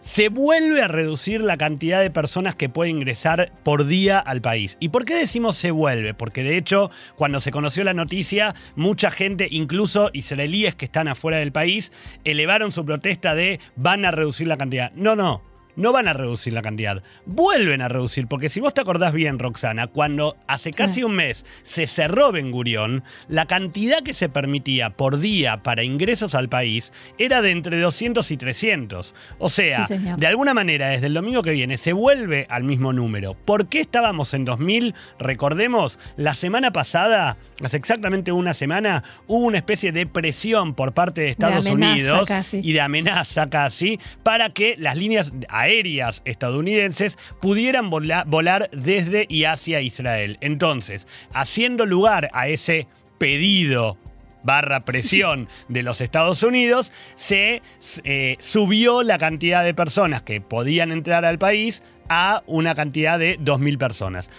se 0.00 0.28
vuelve 0.28 0.82
a 0.82 0.88
reducir 0.88 1.40
la 1.40 1.56
cantidad 1.56 2.00
de 2.00 2.10
personas 2.10 2.54
que 2.54 2.68
puede 2.68 2.90
ingresar 2.90 3.52
por 3.62 3.86
día 3.86 4.18
al 4.18 4.42
país. 4.42 4.76
¿Y 4.80 4.90
por 4.90 5.04
qué 5.04 5.14
decimos 5.14 5.56
se 5.56 5.70
vuelve? 5.70 6.14
Porque 6.14 6.42
de 6.42 6.56
hecho, 6.58 6.90
cuando 7.16 7.40
se 7.40 7.50
conoció 7.50 7.84
la 7.84 7.94
noticia, 7.94 8.54
mucha 8.76 9.10
gente, 9.10 9.48
incluso 9.50 10.10
israelíes 10.12 10.74
que 10.74 10.84
están 10.84 11.08
afuera 11.08 11.38
del 11.38 11.52
país, 11.52 11.90
elevaron 12.24 12.70
su 12.72 12.84
protesta 12.84 13.34
de 13.34 13.60
van 13.76 14.04
a 14.04 14.10
reducir 14.10 14.46
la 14.46 14.58
cantidad. 14.58 14.92
No, 14.92 15.16
no. 15.16 15.42
No 15.76 15.92
van 15.92 16.08
a 16.08 16.12
reducir 16.12 16.52
la 16.52 16.62
cantidad, 16.62 17.02
vuelven 17.26 17.82
a 17.82 17.88
reducir, 17.88 18.26
porque 18.26 18.48
si 18.48 18.60
vos 18.60 18.74
te 18.74 18.80
acordás 18.80 19.12
bien, 19.12 19.38
Roxana, 19.38 19.86
cuando 19.86 20.36
hace 20.46 20.70
casi 20.70 21.02
un 21.02 21.14
mes 21.16 21.44
se 21.62 21.86
cerró 21.86 22.32
Ben 22.32 22.50
Gurión, 22.50 23.02
la 23.28 23.46
cantidad 23.46 24.02
que 24.02 24.12
se 24.14 24.28
permitía 24.28 24.90
por 24.90 25.18
día 25.18 25.62
para 25.62 25.82
ingresos 25.82 26.34
al 26.34 26.48
país 26.48 26.92
era 27.18 27.42
de 27.42 27.50
entre 27.50 27.78
200 27.80 28.30
y 28.30 28.36
300. 28.36 29.14
O 29.38 29.50
sea, 29.50 29.84
Sí, 29.84 29.94
de 30.16 30.26
alguna 30.26 30.54
manera, 30.54 30.88
desde 30.88 31.06
el 31.06 31.14
domingo 31.14 31.42
que 31.42 31.50
viene 31.50 31.76
se 31.76 31.92
vuelve 31.92 32.46
al 32.48 32.64
mismo 32.64 32.92
número. 32.92 33.34
¿Por 33.34 33.68
qué 33.68 33.80
estábamos 33.80 34.34
en 34.34 34.44
2000? 34.44 34.94
Recordemos, 35.18 35.98
la 36.16 36.34
semana 36.34 36.72
pasada, 36.72 37.36
hace 37.62 37.76
exactamente 37.76 38.30
una 38.32 38.54
semana, 38.54 39.02
hubo 39.26 39.44
una 39.44 39.58
especie 39.58 39.92
de 39.92 40.06
presión 40.06 40.74
por 40.74 40.94
parte 40.94 41.22
de 41.22 41.30
Estados 41.30 41.66
Unidos 41.66 42.28
casi. 42.28 42.60
y 42.62 42.72
de 42.72 42.80
amenaza 42.80 43.50
casi 43.50 43.98
para 44.22 44.50
que 44.50 44.76
las 44.78 44.96
líneas 44.96 45.32
aéreas 45.64 46.22
estadounidenses 46.24 47.18
pudieran 47.40 47.90
vola- 47.90 48.24
volar 48.26 48.70
desde 48.72 49.26
y 49.28 49.44
hacia 49.44 49.80
Israel. 49.80 50.38
Entonces, 50.40 51.06
haciendo 51.32 51.86
lugar 51.86 52.30
a 52.32 52.48
ese 52.48 52.86
pedido 53.18 53.96
barra 54.42 54.84
presión 54.84 55.48
de 55.68 55.82
los 55.82 56.00
Estados 56.00 56.42
Unidos, 56.42 56.92
se 57.14 57.62
eh, 58.04 58.36
subió 58.38 59.02
la 59.02 59.18
cantidad 59.18 59.64
de 59.64 59.74
personas 59.74 60.22
que 60.22 60.40
podían 60.40 60.92
entrar 60.92 61.24
al 61.24 61.38
país 61.38 61.82
a 62.08 62.42
una 62.46 62.74
cantidad 62.74 63.18
de 63.18 63.38
2.000 63.40 63.78
personas. 63.78 64.30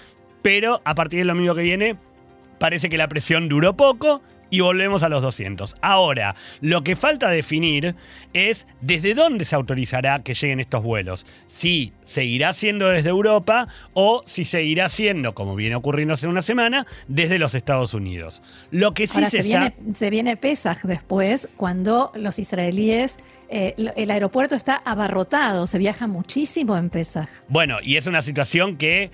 Pero 0.44 0.82
a 0.86 0.94
partir 0.94 1.20
del 1.20 1.30
domingo 1.30 1.56
que 1.56 1.64
viene, 1.64 1.98
parece 2.60 2.88
que 2.88 3.00
la 3.00 3.08
presión 3.08 3.50
duró 3.50 3.76
poco 3.76 4.22
y 4.50 4.60
volvemos 4.62 5.04
a 5.04 5.10
los 5.10 5.22
200. 5.22 5.76
Ahora, 5.82 6.36
lo 6.62 6.84
que 6.84 6.96
falta 6.96 7.30
definir 7.30 7.96
es 8.34 8.66
desde 8.82 9.14
dónde 9.14 9.46
se 9.46 9.56
autorizará 9.56 10.22
que 10.24 10.34
lleguen 10.34 10.60
estos 10.60 10.84
vuelos. 10.84 11.26
Si 11.48 11.94
seguirá 12.04 12.54
siendo 12.54 12.90
desde 12.90 13.10
Europa 13.10 13.68
o 13.94 14.24
si 14.26 14.46
seguirá 14.46 14.90
siendo, 14.90 15.34
como 15.36 15.56
viene 15.56 15.76
ocurriendo 15.76 16.14
hace 16.14 16.28
una 16.28 16.42
semana, 16.42 16.86
desde 17.08 17.40
los 17.40 17.56
Estados 17.56 17.94
Unidos. 17.94 18.42
Lo 18.72 18.94
que 18.94 19.08
sí 19.08 19.18
Ahora 19.18 19.30
se 19.30 19.44
se 19.44 19.48
viene, 19.48 19.76
se 19.94 20.10
viene 20.10 20.38
Pesaj 20.38 20.84
después, 20.84 21.50
cuando 21.58 22.12
los 22.16 22.40
israelíes, 22.40 23.18
eh, 23.50 23.76
el 23.96 24.12
aeropuerto 24.12 24.56
está 24.56 24.76
abarrotado, 24.76 25.68
se 25.68 25.78
viaja 25.78 26.08
muchísimo 26.08 26.78
en 26.78 26.90
Pesaj. 26.90 27.28
Bueno, 27.48 27.78
y 27.82 27.98
es 27.98 28.08
una 28.08 28.22
situación 28.22 28.78
que 28.78 29.12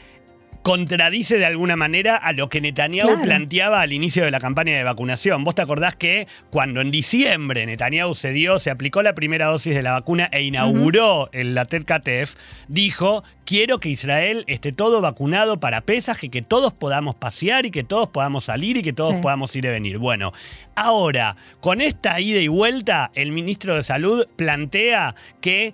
contradice 0.61 1.37
de 1.39 1.45
alguna 1.45 1.75
manera 1.75 2.15
a 2.15 2.33
lo 2.33 2.47
que 2.49 2.61
Netanyahu 2.61 3.07
Claro. 3.07 3.23
planteaba 3.23 3.81
al 3.81 3.93
inicio 3.93 4.23
de 4.23 4.31
la 4.31 4.39
campaña 4.39 4.77
de 4.77 4.83
vacunación. 4.83 5.43
¿Vos 5.43 5.55
te 5.55 5.61
acordás 5.63 5.95
que 5.95 6.27
cuando 6.51 6.81
en 6.81 6.91
diciembre 6.91 7.65
Netanyahu 7.65 8.13
se 8.15 8.31
dio, 8.31 8.59
se 8.59 8.69
aplicó 8.69 9.01
la 9.01 9.15
primera 9.15 9.47
dosis 9.47 9.73
de 9.73 9.81
la 9.81 9.93
vacuna 9.93 10.29
e 10.31 10.43
inauguró 10.43 11.29
el 11.33 11.55
Latet 11.55 11.85
Katef, 11.85 12.35
dijo, 12.67 13.23
quiero 13.45 13.79
que 13.79 13.89
Israel 13.89 14.43
esté 14.47 14.71
todo 14.71 15.01
vacunado 15.01 15.59
para 15.59 15.81
Pesaj 15.81 16.23
y 16.23 16.29
que 16.29 16.41
todos 16.43 16.73
podamos 16.73 17.15
pasear 17.15 17.65
y 17.65 17.71
que 17.71 17.83
todos 17.83 18.09
podamos 18.09 18.43
salir 18.45 18.77
y 18.77 18.81
que 18.83 18.93
todos 18.93 19.15
Sí. 19.15 19.21
podamos 19.21 19.55
ir 19.55 19.65
y 19.65 19.69
venir. 19.69 19.97
Bueno, 19.97 20.31
ahora, 20.75 21.37
con 21.59 21.81
esta 21.81 22.19
ida 22.19 22.39
y 22.39 22.47
vuelta, 22.47 23.09
el 23.15 23.31
ministro 23.31 23.73
de 23.75 23.83
Salud 23.83 24.27
plantea 24.35 25.15
que 25.41 25.73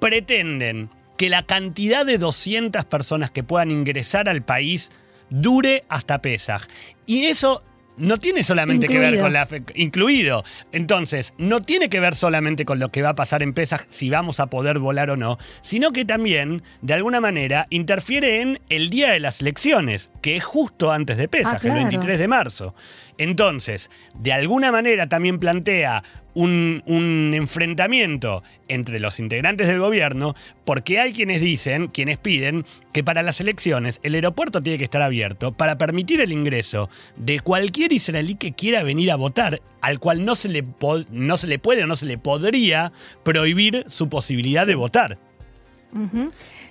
pretenden 0.00 0.88
que 1.16 1.28
la 1.28 1.42
cantidad 1.44 2.04
de 2.04 2.18
200 2.18 2.84
personas 2.84 3.30
que 3.30 3.42
puedan 3.44 3.70
ingresar 3.70 4.28
al 4.28 4.42
país 4.42 4.90
dure 5.30 5.84
hasta 5.88 6.20
Pesaj. 6.20 6.62
Y 7.06 7.24
eso 7.26 7.62
no 7.96 8.18
tiene 8.18 8.42
solamente 8.42 8.88
que 8.88 8.98
ver 8.98 9.20
con 9.20 9.32
la 9.32 9.46
fe- 9.46 9.62
incluido. 9.76 10.42
Entonces, 10.72 11.32
no 11.38 11.62
tiene 11.62 11.88
que 11.88 12.00
ver 12.00 12.16
solamente 12.16 12.64
con 12.64 12.80
lo 12.80 12.90
que 12.90 13.02
va 13.02 13.10
a 13.10 13.14
pasar 13.14 13.40
en 13.42 13.52
Pesaj 13.52 13.82
si 13.86 14.10
vamos 14.10 14.40
a 14.40 14.46
poder 14.46 14.80
volar 14.80 15.10
o 15.10 15.16
no, 15.16 15.38
sino 15.60 15.92
que 15.92 16.04
también, 16.04 16.64
de 16.82 16.94
alguna 16.94 17.20
manera, 17.20 17.66
interfiere 17.70 18.40
en 18.40 18.60
el 18.68 18.90
día 18.90 19.10
de 19.12 19.20
las 19.20 19.40
elecciones, 19.40 20.10
que 20.22 20.36
es 20.36 20.42
justo 20.44 20.90
antes 20.90 21.16
de 21.16 21.28
Pesaj, 21.28 21.54
Ah, 21.54 21.58
claro. 21.60 21.78
el 21.78 21.84
23 21.86 22.18
de 22.18 22.26
marzo. 22.28 22.74
Entonces, 23.18 23.90
de 24.18 24.32
alguna 24.32 24.72
manera 24.72 25.08
también 25.08 25.38
plantea 25.38 26.02
un, 26.34 26.82
un 26.86 27.32
enfrentamiento 27.34 28.42
entre 28.68 28.98
los 28.98 29.20
integrantes 29.20 29.68
del 29.68 29.78
gobierno, 29.78 30.34
porque 30.64 30.98
hay 30.98 31.12
quienes 31.12 31.40
dicen, 31.40 31.88
quienes 31.88 32.18
piden, 32.18 32.66
que 32.92 33.04
para 33.04 33.22
las 33.22 33.40
elecciones 33.40 34.00
el 34.02 34.14
aeropuerto 34.14 34.62
tiene 34.62 34.78
que 34.78 34.84
estar 34.84 35.02
abierto 35.02 35.52
para 35.52 35.78
permitir 35.78 36.20
el 36.20 36.32
ingreso 36.32 36.90
de 37.16 37.40
cualquier 37.40 37.92
israelí 37.92 38.34
que 38.34 38.52
quiera 38.52 38.82
venir 38.82 39.10
a 39.10 39.16
votar, 39.16 39.62
al 39.80 40.00
cual 40.00 40.24
no 40.24 40.34
se 40.34 40.48
le, 40.48 40.64
no 41.10 41.36
se 41.36 41.46
le 41.46 41.58
puede 41.58 41.84
o 41.84 41.86
no 41.86 41.96
se 41.96 42.06
le 42.06 42.18
podría 42.18 42.92
prohibir 43.22 43.84
su 43.88 44.08
posibilidad 44.08 44.66
de 44.66 44.74
votar. 44.74 45.18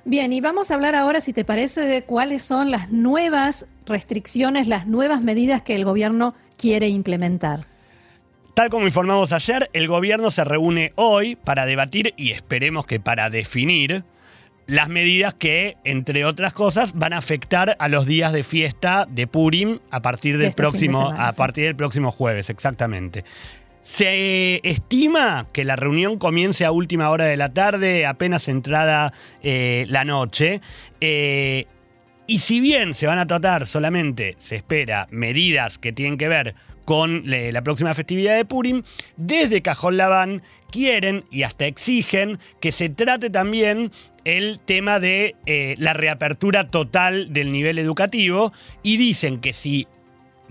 Bien, 0.05 0.33
y 0.33 0.41
vamos 0.41 0.69
a 0.69 0.75
hablar 0.75 0.95
ahora, 0.95 1.21
si 1.21 1.31
te 1.31 1.45
parece, 1.45 1.81
de 1.81 2.03
cuáles 2.03 2.43
son 2.43 2.71
las 2.71 2.91
nuevas 2.91 3.67
restricciones, 3.85 4.67
las 4.67 4.85
nuevas 4.85 5.21
medidas 5.21 5.61
que 5.61 5.75
el 5.75 5.85
gobierno 5.85 6.35
quiere 6.57 6.89
implementar. 6.89 7.67
Tal 8.53 8.69
como 8.69 8.85
informamos 8.85 9.31
ayer, 9.31 9.69
el 9.73 9.87
gobierno 9.87 10.29
se 10.29 10.43
reúne 10.43 10.91
hoy 10.95 11.35
para 11.35 11.65
debatir 11.65 12.13
y 12.17 12.31
esperemos 12.31 12.85
que 12.85 12.99
para 12.99 13.29
definir 13.29 14.03
las 14.67 14.89
medidas 14.89 15.33
que, 15.33 15.77
entre 15.83 16.25
otras 16.25 16.53
cosas, 16.53 16.93
van 16.93 17.13
a 17.13 17.17
afectar 17.17 17.75
a 17.79 17.87
los 17.87 18.05
días 18.05 18.31
de 18.31 18.43
fiesta 18.43 19.07
de 19.09 19.27
Purim 19.27 19.79
a 19.89 20.01
partir 20.01 20.33
De 20.33 20.39
del 20.39 20.49
este 20.49 20.61
de 20.61 20.67
próximo, 20.69 21.01
semana, 21.01 21.27
a 21.27 21.31
sí. 21.31 21.37
partir 21.37 21.65
del 21.65 21.75
próximo 21.75 22.11
jueves, 22.11 22.49
exactamente. 22.49 23.25
Se 23.83 24.61
estima 24.63 25.47
que 25.53 25.65
la 25.65 25.75
reunión 25.75 26.17
comience 26.17 26.65
a 26.65 26.71
última 26.71 27.09
hora 27.09 27.25
de 27.25 27.37
la 27.37 27.53
tarde, 27.53 28.05
apenas 28.05 28.47
entrada 28.47 29.13
eh, 29.43 29.85
la 29.89 30.05
noche. 30.05 30.61
eh, 31.01 31.65
y 32.25 32.39
si 32.39 32.61
bien 32.61 32.93
se 32.93 33.05
van 33.05 33.19
a 33.19 33.27
tratar 33.27 33.67
solamente, 33.67 34.35
se 34.37 34.55
espera, 34.55 35.07
medidas 35.11 35.77
que 35.77 35.91
tienen 35.91 36.17
que 36.17 36.29
ver 36.29 36.55
con 36.85 37.23
la 37.25 37.61
próxima 37.61 37.93
festividad 37.93 38.35
de 38.35 38.45
Purim, 38.45 38.83
desde 39.17 39.61
Cajón 39.61 39.97
Labán 39.97 40.41
quieren 40.71 41.25
y 41.31 41.43
hasta 41.43 41.65
exigen 41.65 42.39
que 42.59 42.71
se 42.71 42.89
trate 42.89 43.29
también 43.29 43.91
el 44.25 44.59
tema 44.59 44.99
de 44.99 45.35
eh, 45.45 45.75
la 45.77 45.93
reapertura 45.93 46.67
total 46.67 47.31
del 47.31 47.51
nivel 47.51 47.77
educativo 47.77 48.53
y 48.81 48.97
dicen 48.97 49.39
que 49.39 49.53
si 49.53 49.87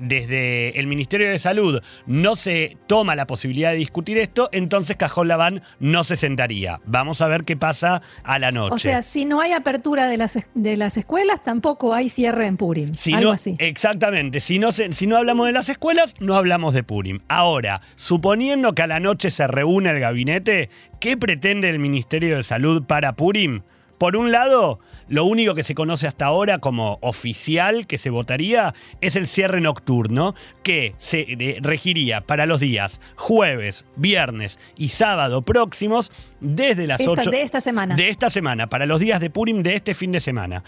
desde 0.02 0.78
el 0.78 0.86
Ministerio 0.86 1.30
de 1.30 1.38
Salud 1.38 1.80
no 2.06 2.36
se 2.36 2.76
toma 2.86 3.14
la 3.16 3.26
posibilidad 3.26 3.70
de 3.70 3.76
discutir 3.76 4.18
esto, 4.18 4.48
entonces 4.52 4.96
Cajón 4.96 5.28
Labán 5.28 5.62
no 5.80 6.04
se 6.04 6.16
sentaría. 6.16 6.80
Vamos 6.84 7.20
a 7.20 7.28
ver 7.28 7.44
qué 7.44 7.56
pasa 7.56 8.02
a 8.24 8.38
la 8.38 8.52
noche. 8.52 8.74
O 8.74 8.78
sea, 8.78 9.02
si 9.02 9.24
no 9.24 9.40
hay 9.40 9.52
apertura 9.52 10.06
de 10.08 10.16
las, 10.18 10.38
de 10.54 10.76
las 10.76 10.96
escuelas, 10.96 11.42
tampoco 11.42 11.94
hay 11.94 12.08
cierre 12.08 12.46
en 12.46 12.56
Purim. 12.56 12.94
Si 12.94 13.12
algo 13.14 13.30
no- 13.30 13.34
así. 13.34 13.56
Exactamente. 13.58 14.40
Si 14.40 14.58
no, 14.58 14.72
se- 14.72 14.92
si 14.92 15.06
no 15.06 15.16
hablamos 15.16 15.46
de 15.46 15.52
las 15.52 15.68
escuelas, 15.68 16.14
no 16.20 16.34
hablamos 16.36 16.74
de 16.74 16.82
Purim. 16.82 17.20
Ahora, 17.28 17.80
suponiendo 17.96 18.74
que 18.74 18.82
a 18.82 18.86
la 18.86 19.00
noche 19.00 19.30
se 19.30 19.46
reúne 19.46 19.90
el 19.90 20.00
gabinete, 20.00 20.68
¿qué 21.00 21.16
pretende 21.16 21.70
el 21.70 21.78
Ministerio 21.78 22.36
de 22.36 22.42
Salud 22.42 22.82
para 22.84 23.14
Purim? 23.14 23.62
Por 23.98 24.16
un 24.16 24.32
lado, 24.32 24.80
lo 25.08 25.24
único 25.24 25.54
que 25.54 25.62
se 25.62 25.74
conoce 25.74 26.06
hasta 26.06 26.26
ahora 26.26 26.58
como 26.58 26.98
oficial 27.02 27.86
que 27.86 27.98
se 27.98 28.10
votaría 28.10 28.74
es 29.00 29.16
el 29.16 29.26
cierre 29.26 29.60
nocturno, 29.60 30.34
que 30.62 30.94
se 30.98 31.58
regiría 31.60 32.20
para 32.22 32.46
los 32.46 32.60
días 32.60 33.00
jueves, 33.16 33.84
viernes 33.96 34.58
y 34.76 34.88
sábado 34.88 35.42
próximos 35.42 36.10
desde 36.40 36.86
las 36.86 37.00
Esta- 37.00 37.12
8 37.12 37.30
de 37.30 37.42
esta 37.42 37.60
semana. 37.60 37.94
de 37.96 38.08
esta 38.08 38.30
semana, 38.30 38.68
para 38.68 38.86
los 38.86 39.00
días 39.00 39.20
de 39.20 39.30
Purim 39.30 39.62
de 39.62 39.74
este 39.76 39.94
fin 39.94 40.12
de 40.12 40.20
semana. 40.20 40.64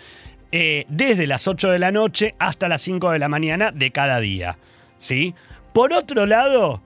Eh, 0.52 0.84
desde 0.88 1.26
las 1.26 1.48
8 1.48 1.70
de 1.70 1.80
la 1.80 1.90
noche 1.90 2.36
hasta 2.38 2.68
las 2.68 2.80
5 2.82 3.10
de 3.10 3.18
la 3.18 3.28
mañana 3.28 3.72
de 3.72 3.90
cada 3.90 4.20
día. 4.20 4.56
¿sí? 4.98 5.34
Por 5.72 5.92
otro 5.92 6.26
lado, 6.26 6.80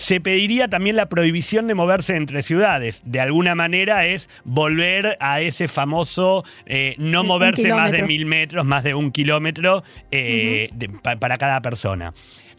se 0.00 0.18
pediría 0.18 0.66
también 0.68 0.96
la 0.96 1.10
prohibición 1.10 1.66
de 1.66 1.74
moverse 1.74 2.16
entre 2.16 2.42
ciudades. 2.42 3.02
De 3.04 3.20
alguna 3.20 3.54
manera 3.54 4.06
es 4.06 4.30
volver 4.44 5.18
a 5.20 5.42
ese 5.42 5.68
famoso 5.68 6.42
eh, 6.64 6.94
no 6.96 7.22
moverse 7.22 7.64
más 7.76 7.92
de 7.92 7.98
mil 8.08 8.24
metros, 8.24 8.64
más 8.64 8.82
de 8.82 8.94
un 8.94 9.12
kilómetro 9.12 9.84
eh, 10.10 10.70
de- 10.72 10.88
pa- 10.88 11.16
para 11.16 11.36
cada 11.36 11.60
persona. 11.60 12.14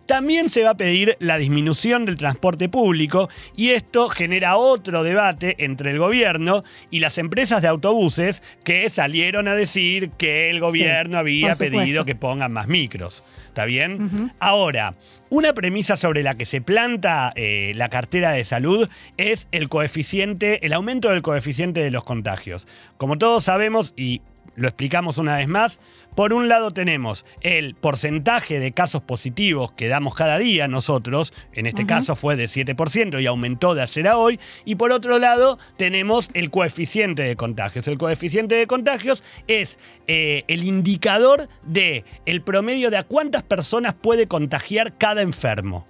También 0.05 0.49
se 0.49 0.63
va 0.63 0.71
a 0.71 0.77
pedir 0.77 1.15
la 1.19 1.37
disminución 1.37 2.05
del 2.05 2.17
transporte 2.17 2.69
público 2.69 3.27
y 3.55 3.69
esto 3.69 4.09
genera 4.09 4.57
otro 4.57 5.01
debate 5.03 5.55
entre 5.57 5.89
el 5.91 5.97
gobierno 5.99 6.63
y 6.91 6.99
las 6.99 7.17
empresas 7.17 7.63
de 7.63 7.69
autobuses 7.69 8.43
que 8.63 8.87
salieron 8.91 9.47
a 9.47 9.55
decir 9.55 10.11
que 10.17 10.51
el 10.51 10.59
gobierno 10.59 11.17
había 11.17 11.47
pedido 11.71 12.05
que 12.05 12.15
pongan 12.15 12.53
más 12.53 12.67
micros. 12.67 13.23
¿Está 13.51 13.65
bien? 13.65 14.31
Ahora, 14.39 14.95
una 15.29 15.51
premisa 15.51 15.97
sobre 15.97 16.23
la 16.23 16.35
que 16.35 16.45
se 16.45 16.61
planta 16.61 17.33
eh, 17.35 17.73
la 17.75 17.89
cartera 17.89 18.31
de 18.31 18.45
salud 18.45 18.87
es 19.17 19.49
el 19.51 19.67
coeficiente, 19.67 20.65
el 20.65 20.71
aumento 20.71 21.09
del 21.09 21.21
coeficiente 21.21 21.81
de 21.81 21.91
los 21.91 22.05
contagios. 22.05 22.65
Como 22.95 23.17
todos 23.17 23.43
sabemos, 23.43 23.93
y 23.97 24.21
lo 24.55 24.69
explicamos 24.69 25.17
una 25.17 25.35
vez 25.35 25.49
más. 25.49 25.81
Por 26.15 26.33
un 26.33 26.49
lado 26.49 26.71
tenemos 26.71 27.25
el 27.41 27.75
porcentaje 27.75 28.59
de 28.59 28.73
casos 28.73 29.01
positivos 29.01 29.71
que 29.71 29.87
damos 29.87 30.13
cada 30.13 30.37
día 30.37 30.67
nosotros, 30.67 31.33
en 31.53 31.65
este 31.65 31.85
caso 31.85 32.15
fue 32.15 32.35
de 32.35 32.45
7% 32.45 33.21
y 33.21 33.25
aumentó 33.25 33.75
de 33.75 33.81
ayer 33.81 34.07
a 34.07 34.17
hoy, 34.17 34.39
y 34.65 34.75
por 34.75 34.91
otro 34.91 35.19
lado 35.19 35.57
tenemos 35.77 36.29
el 36.33 36.49
coeficiente 36.49 37.23
de 37.23 37.35
contagios. 37.35 37.87
El 37.87 37.97
coeficiente 37.97 38.55
de 38.55 38.67
contagios 38.67 39.23
es 39.47 39.77
eh, 40.07 40.43
el 40.47 40.63
indicador 40.63 41.47
de 41.63 42.03
el 42.25 42.41
promedio 42.41 42.89
de 42.89 42.97
a 42.97 43.03
cuántas 43.03 43.43
personas 43.43 43.93
puede 43.93 44.27
contagiar 44.27 44.97
cada 44.97 45.21
enfermo. 45.21 45.87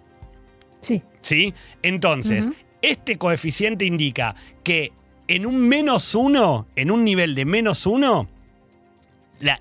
Sí. 0.79 1.03
¿Sí? 1.21 1.53
Entonces, 1.83 2.49
este 2.81 3.17
coeficiente 3.17 3.85
indica 3.85 4.35
que 4.63 4.91
en 5.27 5.45
un 5.45 5.67
menos 5.67 6.15
uno, 6.15 6.67
en 6.75 6.91
un 6.91 7.03
nivel 7.03 7.35
de 7.35 7.45
menos 7.45 7.85
uno, 7.85 8.27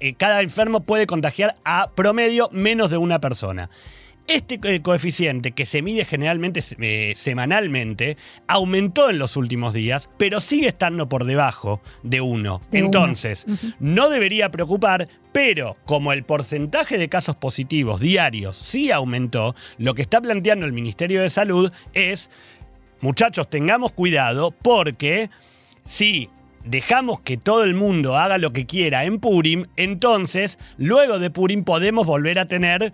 eh, 0.01 0.15
cada 0.15 0.43
enfermo 0.43 0.81
puede 0.81 1.07
contagiar 1.07 1.55
a 1.65 1.91
promedio 1.95 2.49
menos 2.53 2.91
de 2.91 2.97
una 2.97 3.21
persona. 3.21 3.71
Este 4.27 4.61
eh, 4.63 4.81
coeficiente, 4.81 5.51
que 5.51 5.67
se 5.67 5.83
mide 5.83 6.05
generalmente 6.05 6.63
eh, 6.79 7.15
semanalmente, 7.17 8.17
aumentó 8.47 9.11
en 9.11 9.19
los 9.19 9.37
últimos 9.37 9.75
días, 9.75 10.09
pero 10.19 10.39
sigue 10.39 10.69
estando 10.69 11.09
por 11.09 11.25
debajo 11.25 11.81
de 12.05 12.21
uno. 12.21 12.61
Entonces, 12.71 13.45
no 13.81 14.09
debería 14.09 14.53
preocupar, 14.53 15.09
pero 15.33 15.77
como 15.85 16.13
el 16.13 16.23
porcentaje 16.23 16.97
de 16.97 17.09
casos 17.09 17.35
positivos 17.35 17.99
diarios 17.99 18.57
sí 18.57 18.93
aumentó, 18.93 19.57
lo 19.79 19.95
que 19.95 20.03
está 20.03 20.21
planteando 20.21 20.65
el 20.65 20.73
Ministerio 20.73 21.23
de 21.23 21.31
Salud 21.31 21.73
es, 21.93 22.31
muchachos, 23.01 23.51
tengamos 23.51 23.91
cuidado 23.91 24.53
porque 24.53 25.29
si 25.85 26.31
dejamos 26.65 27.21
que 27.21 27.37
todo 27.37 27.65
el 27.65 27.75
mundo 27.75 28.17
haga 28.17 28.39
lo 28.39 28.53
que 28.53 28.67
quiera 28.67 29.05
en 29.05 29.19
Purim, 29.19 29.67
entonces 29.77 30.59
luego 30.77 31.19
de 31.19 31.31
Purim 31.31 31.65
podemos 31.65 32.07
volver 32.07 32.39
a 32.39 32.47
tener 32.47 32.93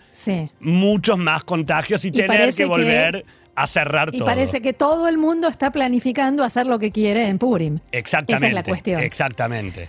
muchos 0.61 1.19
más 1.19 1.45
contagios 1.45 2.05
y, 2.05 2.11
tener 2.11 2.55
que 2.55 2.65
volver 2.65 3.25
a 3.55 3.67
cerrar 3.67 4.11
todo. 4.11 4.25
Y 4.25 4.27
parece 4.27 4.61
que 4.61 4.73
todo 4.73 5.09
el 5.09 5.19
mundo 5.19 5.49
está 5.49 5.73
planificando 5.73 6.45
hacer 6.45 6.67
lo 6.67 6.79
que 6.79 6.91
quiere 6.91 7.27
en 7.29 7.39
Purim. 7.39 7.81
Exactamente. 7.93 8.47
Esa 8.47 8.49
es 8.49 8.55
la 8.55 8.63
cuestión. 8.63 9.01
Exactamente. 9.03 9.89